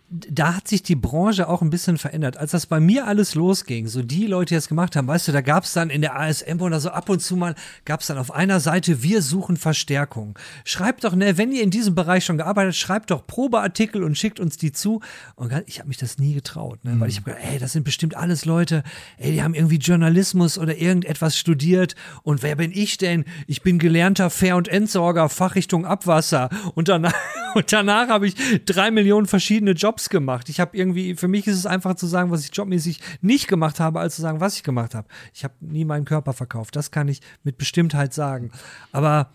[0.09, 2.37] Da hat sich die Branche auch ein bisschen verändert.
[2.37, 5.31] Als das bei mir alles losging, so die Leute, die das gemacht haben, weißt du,
[5.31, 8.07] da gab es dann in der ASM oder so ab und zu mal, gab es
[8.07, 10.37] dann auf einer Seite, wir suchen Verstärkung.
[10.65, 14.17] Schreibt doch, ne, wenn ihr in diesem Bereich schon gearbeitet habt, schreibt doch Probeartikel und
[14.17, 15.01] schickt uns die zu.
[15.35, 17.83] Und ich habe mich das nie getraut, ne, weil ich habe gedacht, ey, das sind
[17.83, 18.83] bestimmt alles Leute,
[19.17, 21.95] ey, die haben irgendwie Journalismus oder irgendetwas studiert.
[22.21, 23.25] Und wer bin ich denn?
[23.47, 26.49] Ich bin gelernter Fair- und Entsorger, Fachrichtung Abwasser.
[26.75, 27.13] Und danach,
[27.55, 28.35] und danach habe ich
[28.65, 30.49] drei Millionen verschiedene Jobs gemacht.
[30.49, 33.79] Ich habe irgendwie, für mich ist es einfach zu sagen, was ich jobmäßig nicht gemacht
[33.79, 35.07] habe, als zu sagen, was ich gemacht habe.
[35.33, 36.75] Ich habe nie meinen Körper verkauft.
[36.75, 38.51] Das kann ich mit Bestimmtheit sagen.
[38.91, 39.31] Aber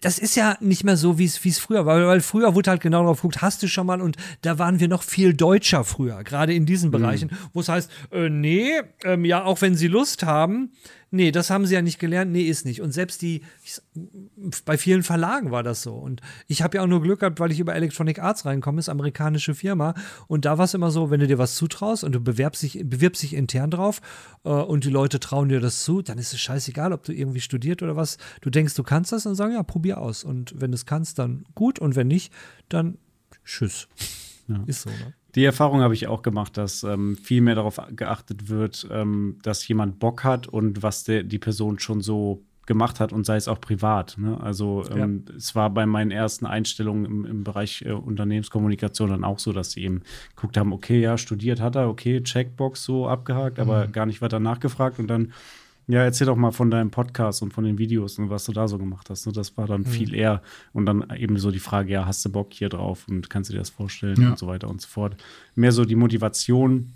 [0.00, 3.00] das ist ja nicht mehr so, wie es früher war, weil früher wurde halt genau
[3.00, 6.54] darauf geguckt, hast du schon mal und da waren wir noch viel deutscher früher, gerade
[6.54, 6.92] in diesen mhm.
[6.92, 7.36] Bereichen, mhm.
[7.52, 10.72] wo es heißt, äh, nee, ähm, ja, auch wenn sie Lust haben,
[11.14, 12.32] Nee, das haben sie ja nicht gelernt.
[12.32, 12.80] Nee, ist nicht.
[12.80, 13.80] Und selbst die, ich,
[14.64, 15.94] bei vielen Verlagen war das so.
[15.94, 18.88] Und ich habe ja auch nur Glück gehabt, weil ich über Electronic Arts reinkomme, ist
[18.88, 19.94] amerikanische Firma.
[20.26, 22.80] Und da war es immer so, wenn du dir was zutraust und du bewerbst dich,
[22.84, 24.00] bewirbst dich intern drauf
[24.42, 27.40] äh, und die Leute trauen dir das zu, dann ist es scheißegal, ob du irgendwie
[27.40, 28.18] studiert oder was.
[28.40, 30.24] Du denkst, du kannst das und sagen, ja, probier aus.
[30.24, 31.78] Und wenn du es kannst, dann gut.
[31.78, 32.32] Und wenn nicht,
[32.68, 32.98] dann
[33.44, 33.86] tschüss.
[34.48, 34.64] Ja.
[34.66, 35.14] Ist so, ne?
[35.34, 39.66] Die Erfahrung habe ich auch gemacht, dass ähm, viel mehr darauf geachtet wird, ähm, dass
[39.66, 43.48] jemand Bock hat und was der, die Person schon so gemacht hat und sei es
[43.48, 44.16] auch privat.
[44.16, 44.40] Ne?
[44.40, 45.34] Also ähm, ja.
[45.36, 49.72] es war bei meinen ersten Einstellungen im, im Bereich äh, Unternehmenskommunikation dann auch so, dass
[49.72, 50.02] sie eben
[50.34, 53.62] geguckt haben, okay, ja, studiert hat er, okay, Checkbox so abgehakt, mhm.
[53.62, 55.32] aber gar nicht weiter nachgefragt und dann
[55.86, 58.68] ja, erzähl doch mal von deinem Podcast und von den Videos und was du da
[58.68, 59.26] so gemacht hast.
[59.26, 59.32] Ne?
[59.32, 59.86] Das war dann mhm.
[59.86, 60.42] viel eher.
[60.72, 63.54] Und dann eben so die Frage, ja, hast du Bock hier drauf und kannst du
[63.54, 64.30] dir das vorstellen ja.
[64.30, 65.16] und so weiter und so fort.
[65.54, 66.92] Mehr so die Motivation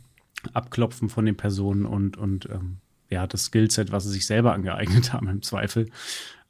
[0.55, 2.79] abklopfen von den Personen und, und ähm,
[3.11, 5.91] ja, das Skillset, was sie sich selber angeeignet haben im Zweifel.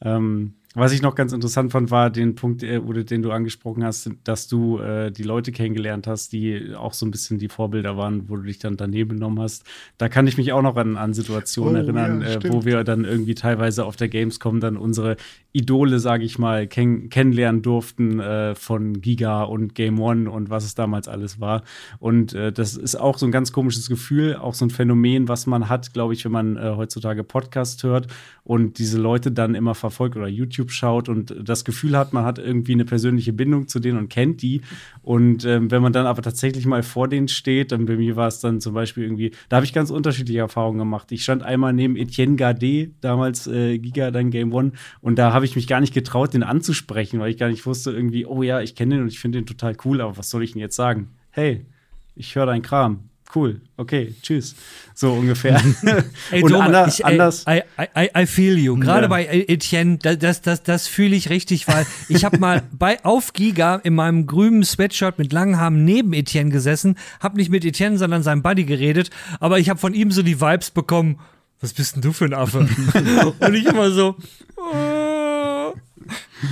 [0.00, 3.84] Ähm, was ich noch ganz interessant fand, war den Punkt, äh, Ude, den du angesprochen
[3.84, 7.96] hast, dass du äh, die Leute kennengelernt hast, die auch so ein bisschen die Vorbilder
[7.96, 9.64] waren, wo du dich dann daneben genommen hast.
[9.96, 12.84] Da kann ich mich auch noch an, an Situationen oh, erinnern, ja, äh, wo wir
[12.84, 15.16] dann irgendwie teilweise auf der Gamescom dann unsere
[15.52, 20.64] Idole, sage ich mal, kenn kennenlernen durften äh, von Giga und Game One und was
[20.64, 21.62] es damals alles war.
[21.98, 25.46] Und äh, das ist auch so ein ganz komisches Gefühl, auch so ein Phänomen, was
[25.46, 28.08] man hat, glaube ich, wenn man äh, heutzutage Podcast hört
[28.44, 32.38] und diese Leute dann immer verfolgt oder YouTube schaut und das Gefühl hat, man hat
[32.38, 34.62] irgendwie eine persönliche Bindung zu denen und kennt die.
[35.02, 38.28] Und ähm, wenn man dann aber tatsächlich mal vor denen steht, dann bei mir war
[38.28, 41.12] es dann zum Beispiel irgendwie, da habe ich ganz unterschiedliche Erfahrungen gemacht.
[41.12, 45.44] Ich stand einmal neben Etienne Gardet, damals äh, Giga, dann Game One, und da habe
[45.44, 48.60] ich mich gar nicht getraut, den anzusprechen, weil ich gar nicht wusste irgendwie, oh ja,
[48.60, 50.76] ich kenne den und ich finde den total cool, aber was soll ich denn jetzt
[50.76, 51.10] sagen?
[51.30, 51.66] Hey,
[52.14, 54.54] ich höre deinen Kram cool, okay, tschüss.
[55.00, 55.62] So ungefähr.
[56.32, 57.44] ey, und Doma, ander, ich, anders.
[57.48, 58.74] I, I, I, feel you.
[58.74, 59.06] Gerade ja.
[59.06, 63.76] bei Etienne, das, das, das fühle ich richtig, weil ich habe mal bei auf Giga
[63.76, 68.24] in meinem grünen Sweatshirt mit langen Haaren neben Etienne gesessen, habe nicht mit Etienne, sondern
[68.24, 71.20] seinem Buddy geredet, aber ich habe von ihm so die Vibes bekommen,
[71.60, 72.58] was bist denn du für ein Affe?
[73.38, 74.16] und ich immer so,
[74.56, 75.74] oh.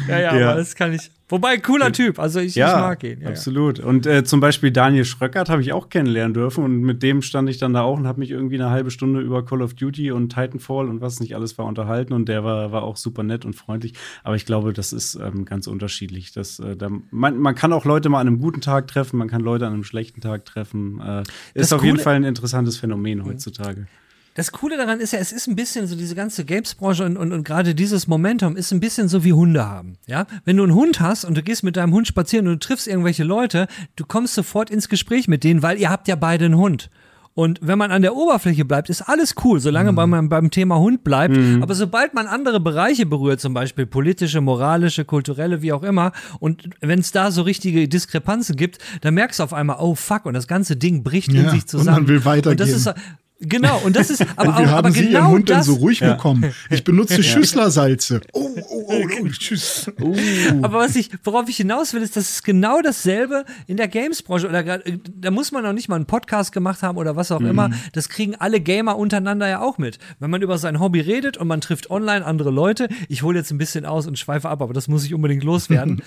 [0.06, 1.10] ja, ja, ja, aber das kann ich.
[1.28, 3.20] Wobei, cooler Typ, also ich, ja, ich mag ihn.
[3.20, 3.80] Ja, absolut.
[3.80, 7.50] Und äh, zum Beispiel Daniel Schröckert habe ich auch kennenlernen dürfen und mit dem stand
[7.50, 10.12] ich dann da auch und habe mich irgendwie eine halbe Stunde über Call of Duty
[10.12, 13.44] und Titanfall und was nicht alles war unterhalten und der war, war auch super nett
[13.44, 13.94] und freundlich.
[14.22, 16.30] Aber ich glaube, das ist ähm, ganz unterschiedlich.
[16.30, 19.28] Das, äh, da, man, man kann auch Leute mal an einem guten Tag treffen, man
[19.28, 21.00] kann Leute an einem schlechten Tag treffen.
[21.00, 21.24] Äh,
[21.54, 23.88] ist auf jeden Fall ein interessantes Phänomen heutzutage.
[24.36, 27.32] Das Coole daran ist ja, es ist ein bisschen so diese ganze Games-Branche und, und,
[27.32, 29.96] und gerade dieses Momentum ist ein bisschen so wie Hunde haben.
[30.06, 32.68] Ja, wenn du einen Hund hast und du gehst mit deinem Hund spazieren und du
[32.68, 33.66] triffst irgendwelche Leute,
[33.96, 36.90] du kommst sofort ins Gespräch mit denen, weil ihr habt ja beide einen Hund.
[37.32, 40.10] Und wenn man an der Oberfläche bleibt, ist alles cool, solange mhm.
[40.10, 41.36] man beim Thema Hund bleibt.
[41.36, 41.62] Mhm.
[41.62, 46.70] Aber sobald man andere Bereiche berührt, zum Beispiel politische, moralische, kulturelle, wie auch immer, und
[46.80, 50.32] wenn es da so richtige Diskrepanzen gibt, dann merkst du auf einmal, oh fuck, und
[50.34, 51.88] das ganze Ding bricht ja, in sich zusammen.
[51.88, 52.52] Und man will weitergehen.
[52.52, 52.90] Und das ist,
[53.38, 55.66] Genau, und das ist aber und wir auch, haben aber Sie genau Ihren Hund das,
[55.66, 56.14] denn so ruhig ja.
[56.14, 56.54] bekommen?
[56.70, 58.20] Ich benutze Schüsslersalze.
[58.32, 59.90] Oh, oh, oh, oh tschüss.
[60.00, 60.14] Oh.
[60.62, 64.48] Aber was ich, worauf ich hinaus will, ist, dass es genau dasselbe in der Games-Branche
[64.48, 67.48] oder da muss man noch nicht mal einen Podcast gemacht haben oder was auch mhm.
[67.48, 67.70] immer.
[67.92, 69.98] Das kriegen alle Gamer untereinander ja auch mit.
[70.18, 73.50] Wenn man über sein Hobby redet und man trifft online andere Leute, ich hole jetzt
[73.50, 76.02] ein bisschen aus und schweife ab, aber das muss ich unbedingt loswerden.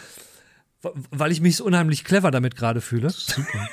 [1.12, 3.10] weil ich mich so unheimlich clever damit gerade fühle.
[3.10, 3.68] Super.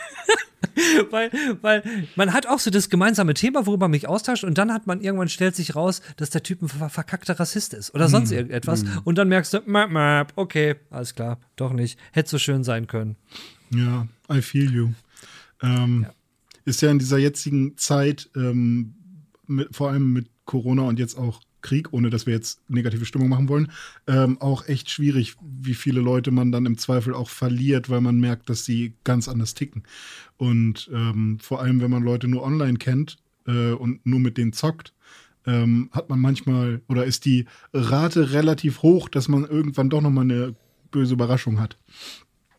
[1.11, 1.31] weil,
[1.63, 1.83] weil
[2.15, 5.01] man hat auch so das gemeinsame Thema, worüber man mich austauscht, und dann hat man
[5.01, 8.35] irgendwann stellt sich raus, dass der Typ ein verkackter Rassist ist oder sonst mm.
[8.35, 8.85] irgendetwas.
[8.85, 8.89] Mm.
[9.05, 11.99] Und dann merkst du, map, map, okay, alles klar, doch nicht.
[12.13, 13.17] Hätte so schön sein können.
[13.71, 14.91] Ja, I feel you.
[15.63, 16.15] Ähm, ja.
[16.65, 18.95] Ist ja in dieser jetzigen Zeit, ähm,
[19.47, 23.29] mit, vor allem mit Corona und jetzt auch Krieg, ohne dass wir jetzt negative Stimmung
[23.29, 23.73] machen wollen,
[24.07, 28.21] ähm, auch echt schwierig, wie viele Leute man dann im Zweifel auch verliert, weil man
[28.21, 29.83] merkt, dass sie ganz anders ticken.
[30.37, 34.53] Und ähm, vor allem, wenn man Leute nur online kennt äh, und nur mit denen
[34.53, 34.93] zockt,
[35.47, 40.25] ähm, hat man manchmal oder ist die Rate relativ hoch, dass man irgendwann doch nochmal
[40.25, 40.55] eine
[40.91, 41.77] böse Überraschung hat.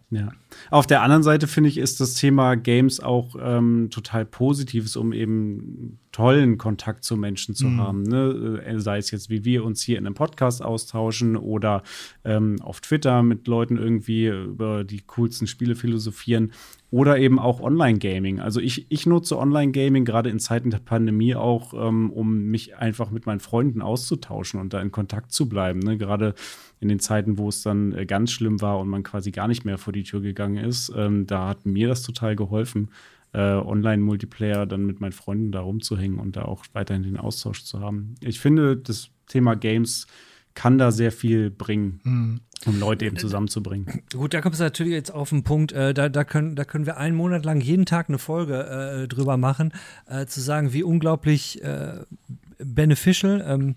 [0.09, 0.29] Ja.
[0.71, 5.11] Auf der anderen Seite finde ich, ist das Thema Games auch ähm, total positives, um
[5.11, 7.81] eben tollen Kontakt zu Menschen zu mhm.
[7.81, 8.03] haben.
[8.03, 8.63] Ne?
[8.65, 11.83] Äh, sei es jetzt, wie wir uns hier in einem Podcast austauschen oder
[12.23, 16.53] ähm, auf Twitter mit Leuten irgendwie über die coolsten Spiele philosophieren
[16.89, 18.39] oder eben auch Online-Gaming.
[18.39, 23.11] Also ich, ich nutze Online-Gaming gerade in Zeiten der Pandemie auch, ähm, um mich einfach
[23.11, 25.79] mit meinen Freunden auszutauschen und da in Kontakt zu bleiben.
[25.79, 25.97] Ne?
[25.97, 26.33] Gerade
[26.79, 29.65] in den Zeiten, wo es dann äh, ganz schlimm war und man quasi gar nicht
[29.65, 32.89] mehr vor die Tür gegangen ist, ähm, da hat mir das total geholfen,
[33.33, 37.79] äh, Online-Multiplayer dann mit meinen Freunden da rumzuhängen und da auch weiterhin den Austausch zu
[37.79, 38.15] haben.
[38.21, 40.07] Ich finde, das Thema Games
[40.53, 42.39] kann da sehr viel bringen, Mhm.
[42.65, 44.01] um Leute eben zusammenzubringen.
[44.11, 46.85] Gut, da kommt es natürlich jetzt auf den Punkt, äh, da, da, können, da können
[46.87, 48.65] wir einen Monat lang jeden Tag eine Folge
[49.03, 49.71] äh, drüber machen,
[50.07, 51.99] äh, zu sagen, wie unglaublich äh,
[52.57, 53.75] beneficial, ähm,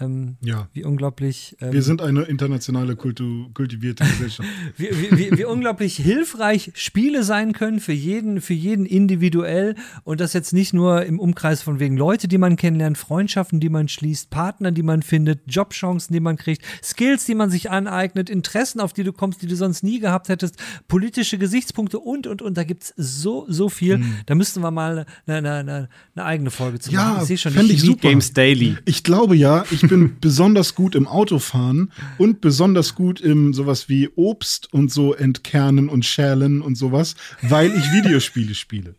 [0.00, 0.68] ähm, Ja.
[0.72, 4.48] wie unglaublich ähm, Wir sind eine internationale Kultu kultivierte Gesellschaft.
[4.76, 9.74] wie, wie, wie, unglaublich hilfreich Spiele sein können für jeden, für jeden individuell
[10.04, 13.68] und das jetzt nicht nur im Umkreis von wegen Leute, die man kennenlernt, Freundschaften, die
[13.68, 18.30] man schließt, Partner, die man findet, Jobchancen, die man kriegt, Skills, die man sich aneignet,
[18.30, 20.56] Interessen, auf die du kommst, die du sonst nie gehabt hättest,
[20.88, 22.56] politische Gesichtspunkte und, und, und.
[22.56, 24.00] Da gibt's so, so viel.
[24.26, 27.22] Da müssten wir mal eine, eine, eine, eine eigene Folge zu Ja, machen.
[27.22, 28.08] Ich sehe schon, ich Chemie- super.
[28.08, 28.76] Games Daily.
[28.84, 34.08] Ich glaube ja, ich bin besonders gut im Autofahren und besonders gut im sowas wie
[34.16, 38.94] Obst und so entkernen und schälen und sowas, weil ich Videospiele spiele.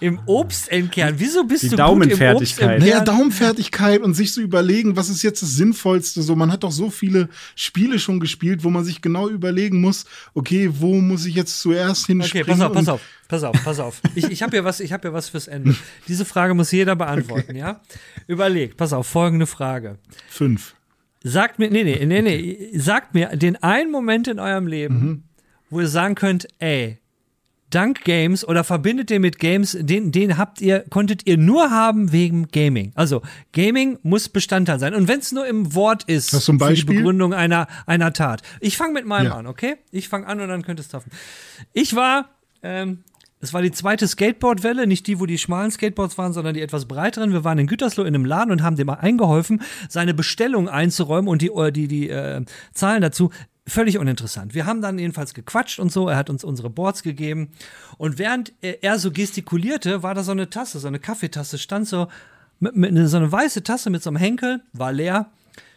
[0.00, 1.14] Im Obst entkern.
[1.18, 2.78] Wieso bist Die du gut im Obst Daumenfertigkeit.
[2.80, 3.00] Naja?
[3.00, 6.22] Daumenfertigkeit und sich so überlegen, was ist jetzt das Sinnvollste.
[6.22, 10.04] So, man hat doch so viele Spiele schon gespielt, wo man sich genau überlegen muss,
[10.34, 12.46] okay, wo muss ich jetzt zuerst Okay, hinspringen?
[12.46, 14.00] pass auf, pass auf, pass auf, pass auf.
[14.14, 15.74] Ich, ich habe hier was, ich habe hier was fürs Ende.
[16.06, 17.80] Diese Frage muss jeder beantworten, ja?
[18.28, 19.98] Überlegt, pass auf, folgende Frage.
[20.28, 20.74] Fünf.
[21.24, 25.22] Sagt mir, nee, nee, nee, nee, sagt mir den einen Moment in eurem Leben, Mhm.
[25.70, 26.98] wo ihr sagen könnt, ey,
[27.74, 32.12] dank Games oder verbindet ihr mit Games, den, den habt ihr, konntet ihr nur haben
[32.12, 32.92] wegen Gaming.
[32.94, 33.22] Also
[33.52, 34.94] Gaming muss Bestandteil sein.
[34.94, 36.96] Und wenn es nur im Wort ist, Hast du ein für die Beispiel?
[36.96, 38.42] Begründung einer, einer Tat.
[38.60, 39.36] Ich fange mit meinem Ja.
[39.36, 39.76] an, okay?
[39.90, 41.10] Ich fange an und dann könnt ihr es treffen.
[41.72, 42.30] Ich war,
[42.62, 43.04] ähm,
[43.40, 46.86] es war die zweite Skateboardwelle, nicht die, wo die schmalen Skateboards waren, sondern die etwas
[46.86, 47.32] breiteren.
[47.32, 51.28] Wir waren in Gütersloh in einem Laden und haben dem mal eingeholfen, seine Bestellung einzuräumen
[51.28, 53.30] und die, äh, die, die äh, Zahlen dazu.
[53.66, 54.54] Völlig uninteressant.
[54.54, 56.08] Wir haben dann jedenfalls gequatscht und so.
[56.08, 57.52] Er hat uns unsere Boards gegeben.
[57.96, 62.08] Und während er, so gestikulierte, war da so eine Tasse, so eine Kaffeetasse, stand so,
[62.60, 65.30] mit, mit, so eine weiße Tasse mit so einem Henkel, war leer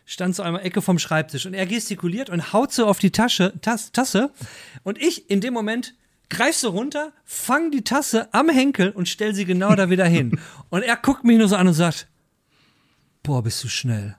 [0.08, 3.54] stand so einmal Ecke vom Schreibtisch und er gestikuliert und haut so auf die Tasche,
[3.62, 4.32] Tas, Tasse
[4.84, 5.96] und ich in dem Moment
[6.30, 10.40] greif so runter, fang die Tasse am Henkel und stell sie genau da wieder hin.
[10.70, 12.08] Und er guckt mich nur so an und sagt,
[13.24, 14.18] boah, bist du schnell.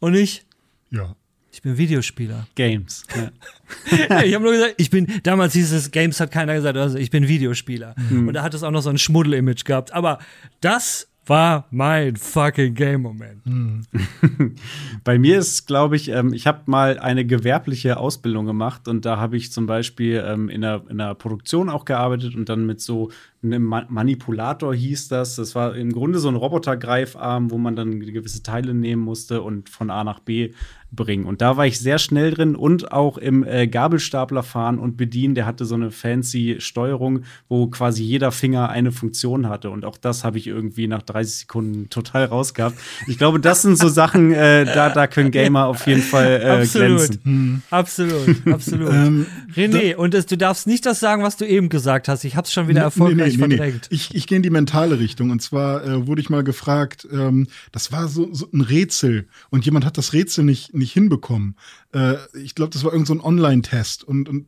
[0.00, 0.44] Und ich,
[0.90, 1.14] Ja.
[1.58, 2.46] Ich bin Videospieler.
[2.54, 3.04] Games.
[3.16, 4.20] Ja.
[4.22, 7.10] ich habe nur gesagt, ich bin, damals hieß es, Games hat keiner gesagt, also ich
[7.10, 7.96] bin Videospieler.
[8.10, 9.92] Und da hat es auch noch so ein Schmuddel-Image gehabt.
[9.92, 10.20] Aber
[10.60, 13.42] das war mein fucking Game-Moment.
[15.04, 19.16] Bei mir ist, glaube ich, ähm, ich habe mal eine gewerbliche Ausbildung gemacht und da
[19.16, 22.80] habe ich zum Beispiel ähm, in, der, in der Produktion auch gearbeitet und dann mit
[22.80, 23.10] so
[23.42, 25.36] einem Ma Manipulator hieß das.
[25.36, 29.68] Das war im Grunde so ein Robotergreifarm, wo man dann gewisse Teile nehmen musste und
[29.68, 30.52] von A nach B
[30.90, 31.26] bringen.
[31.26, 35.34] Und da war ich sehr schnell drin und auch im äh, Gabelstapler fahren und bedienen.
[35.34, 39.70] Der hatte so eine fancy Steuerung, wo quasi jeder Finger eine Funktion hatte.
[39.70, 42.78] Und auch das habe ich irgendwie nach 30 Sekunden total rausgehabt.
[43.06, 46.48] Ich glaube, das sind so Sachen, äh, da, da können Gamer auf jeden Fall äh,
[46.62, 46.98] Absolut.
[46.98, 47.62] glänzen.
[47.70, 48.88] Absolut, absolut.
[48.98, 52.24] Ähm, René, und es, du darfst nicht das sagen, was du eben gesagt hast.
[52.24, 53.88] Ich hab's schon wieder erfolgreich verdrängt.
[53.90, 55.30] Ich, ich gehe in die mentale Richtung.
[55.30, 59.64] Und zwar äh, wurde ich mal gefragt, ähm, das war so, so ein Rätsel und
[59.64, 61.56] jemand hat das Rätsel nicht, nicht hinbekommen.
[61.92, 64.46] Äh, ich glaube, das war irgend so ein Online-Test und, und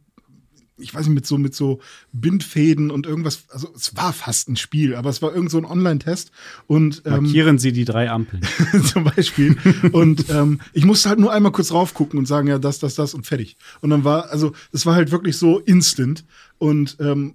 [0.80, 1.80] ich weiß nicht, mit so, mit so
[2.12, 5.64] Bindfäden und irgendwas, also es war fast ein Spiel, aber es war irgend so ein
[5.64, 6.32] Online-Test
[6.66, 8.42] und ähm, Markieren Sie die drei Ampeln.
[8.84, 9.56] zum Beispiel.
[9.92, 13.14] Und ähm, ich musste halt nur einmal kurz raufgucken und sagen, ja, das, das, das
[13.14, 13.56] und fertig.
[13.80, 16.24] Und dann war, also es war halt wirklich so instant
[16.58, 17.34] und ähm,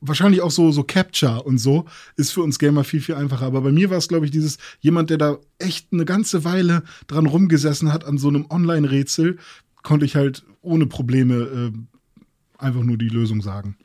[0.00, 1.86] wahrscheinlich auch so so Capture und so
[2.16, 3.46] ist für uns Gamer viel viel einfacher.
[3.46, 6.82] Aber bei mir war es, glaube ich, dieses jemand, der da echt eine ganze Weile
[7.06, 9.38] dran rumgesessen hat an so einem Online-Rätsel,
[9.82, 11.72] konnte ich halt ohne Probleme äh,
[12.58, 13.76] einfach nur die Lösung sagen.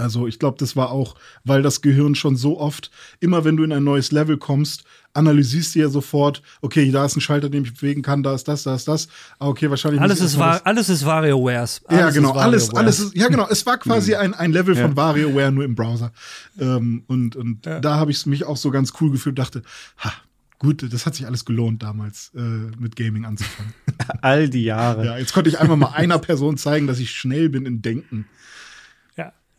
[0.00, 2.90] Also ich glaube, das war auch, weil das Gehirn schon so oft,
[3.20, 7.16] immer wenn du in ein neues Level kommst, analysierst du ja sofort, okay, da ist
[7.16, 9.08] ein Schalter, den ich bewegen kann, da ist das, da ist das.
[9.38, 10.00] Ah, okay, wahrscheinlich.
[10.00, 11.82] Alles ist, war, alles ist WarioWares.
[11.90, 14.90] ja, genau, ist alles, alles ist, ja, genau, es war quasi ein, ein Level von
[14.90, 14.96] Ja.
[14.96, 16.12] WarioWare nur im Browser.
[16.58, 19.62] Ähm, und und da habe ich mich auch so ganz cool gefühlt, dachte,
[19.98, 20.12] ha,
[20.60, 23.74] gut, das hat sich alles gelohnt damals, äh, mit Gaming anzufangen.
[24.20, 25.06] All die Jahre.
[25.06, 28.26] ja, jetzt konnte ich einfach mal einer Person zeigen, dass ich schnell bin in Denken.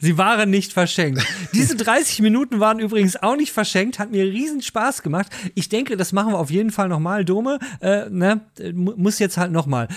[0.01, 1.25] Sie waren nicht verschenkt.
[1.53, 5.27] Diese 30 Minuten waren übrigens auch nicht verschenkt, hat mir riesen Spaß gemacht.
[5.55, 7.23] Ich denke, das machen wir auf jeden Fall nochmal.
[7.23, 8.41] Dome, äh, ne,
[8.73, 9.87] mu- muss jetzt halt nochmal.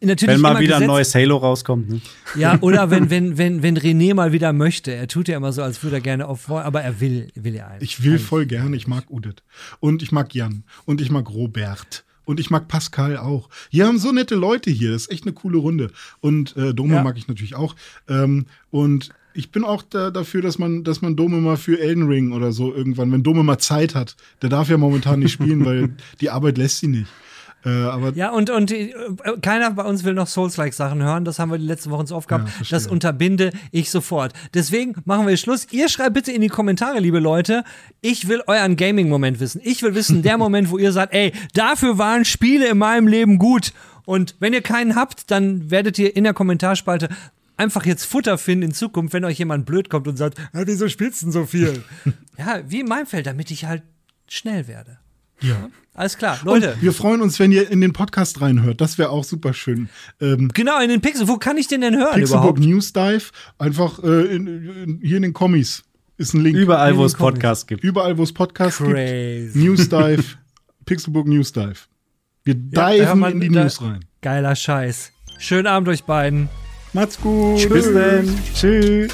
[0.00, 1.90] Natürlich Wenn mal immer wieder ein neues Halo rauskommt.
[1.90, 2.00] Ne?
[2.36, 4.92] Ja, oder wenn, wenn, wenn, wenn René mal wieder möchte.
[4.92, 7.66] Er tut ja immer so, als würde er gerne auf, aber er will, will ja
[7.66, 7.90] eigentlich.
[7.98, 9.42] Ich will voll gerne, ich mag Udit.
[9.80, 10.62] Und ich mag Jan.
[10.84, 12.04] Und ich mag Robert.
[12.24, 13.48] Und ich mag Pascal auch.
[13.70, 14.92] Hier haben so nette Leute hier.
[14.92, 15.90] Das ist echt eine coole Runde.
[16.20, 17.02] Und äh, Dome Ja.
[17.02, 17.74] mag ich natürlich auch.
[18.08, 22.06] Ähm, und ich bin auch da, dafür, dass man, dass man Dome mal für Elden
[22.08, 25.64] Ring oder so irgendwann, wenn Dome mal Zeit hat, der darf ja momentan nicht spielen,
[25.64, 27.06] weil die Arbeit lässt sie nicht.
[27.64, 28.92] Äh, aber Ja, und, und äh,
[29.42, 31.24] keiner bei uns will noch Souls-like-Sachen hören.
[31.24, 32.48] Das haben wir die letzten Wochen so oft gehabt.
[32.48, 34.32] Ja, das unterbinde ich sofort.
[34.54, 35.66] Deswegen machen wir Schluss.
[35.70, 37.64] Ihr schreibt bitte in die Kommentare, liebe Leute.
[38.00, 39.60] Ich will euren Gaming-Moment wissen.
[39.62, 43.38] Ich will wissen, der Moment, wo ihr sagt, ey, dafür waren Spiele in meinem Leben
[43.38, 43.72] gut.
[44.06, 47.10] Und wenn ihr keinen habt, dann werdet ihr in der Kommentarspalte
[47.60, 50.88] einfach jetzt Futter finden in Zukunft, wenn euch jemand blöd kommt und sagt, ja, wieso
[50.88, 51.82] spielst du denn so viel?
[52.38, 53.82] ja, wie in meinem Feld, damit ich halt
[54.28, 54.98] schnell werde.
[55.40, 55.70] ja.
[55.92, 56.74] Alles klar, Leute.
[56.74, 58.80] Und wir freuen uns, wenn ihr in den Podcast reinhört.
[58.80, 59.90] Das wäre auch super schön.
[60.20, 61.26] Ähm, Genau, in den Pixel.
[61.28, 62.60] Wo kann ich den denn hören Pixelbook überhaupt?
[62.60, 63.24] News Dive,
[63.58, 65.82] einfach äh, in, in, hier in den Kommis
[66.16, 66.56] ist ein Link.
[66.56, 67.14] Überall, wo es.
[67.14, 67.82] Podcasts gibt.
[67.82, 69.52] Überall, wo es Podcasts Crazy.
[69.52, 69.56] gibt.
[69.56, 70.24] News Dive,
[70.86, 71.80] Pixelbook News Dive.
[72.44, 74.04] Wir da diven in die News rein.
[74.22, 75.12] Geiler Scheiß.
[75.38, 76.48] Schönen Abend euch beiden.
[76.92, 77.68] Macht's gut.
[77.68, 78.38] Bis dann.
[78.54, 79.12] Tschüss.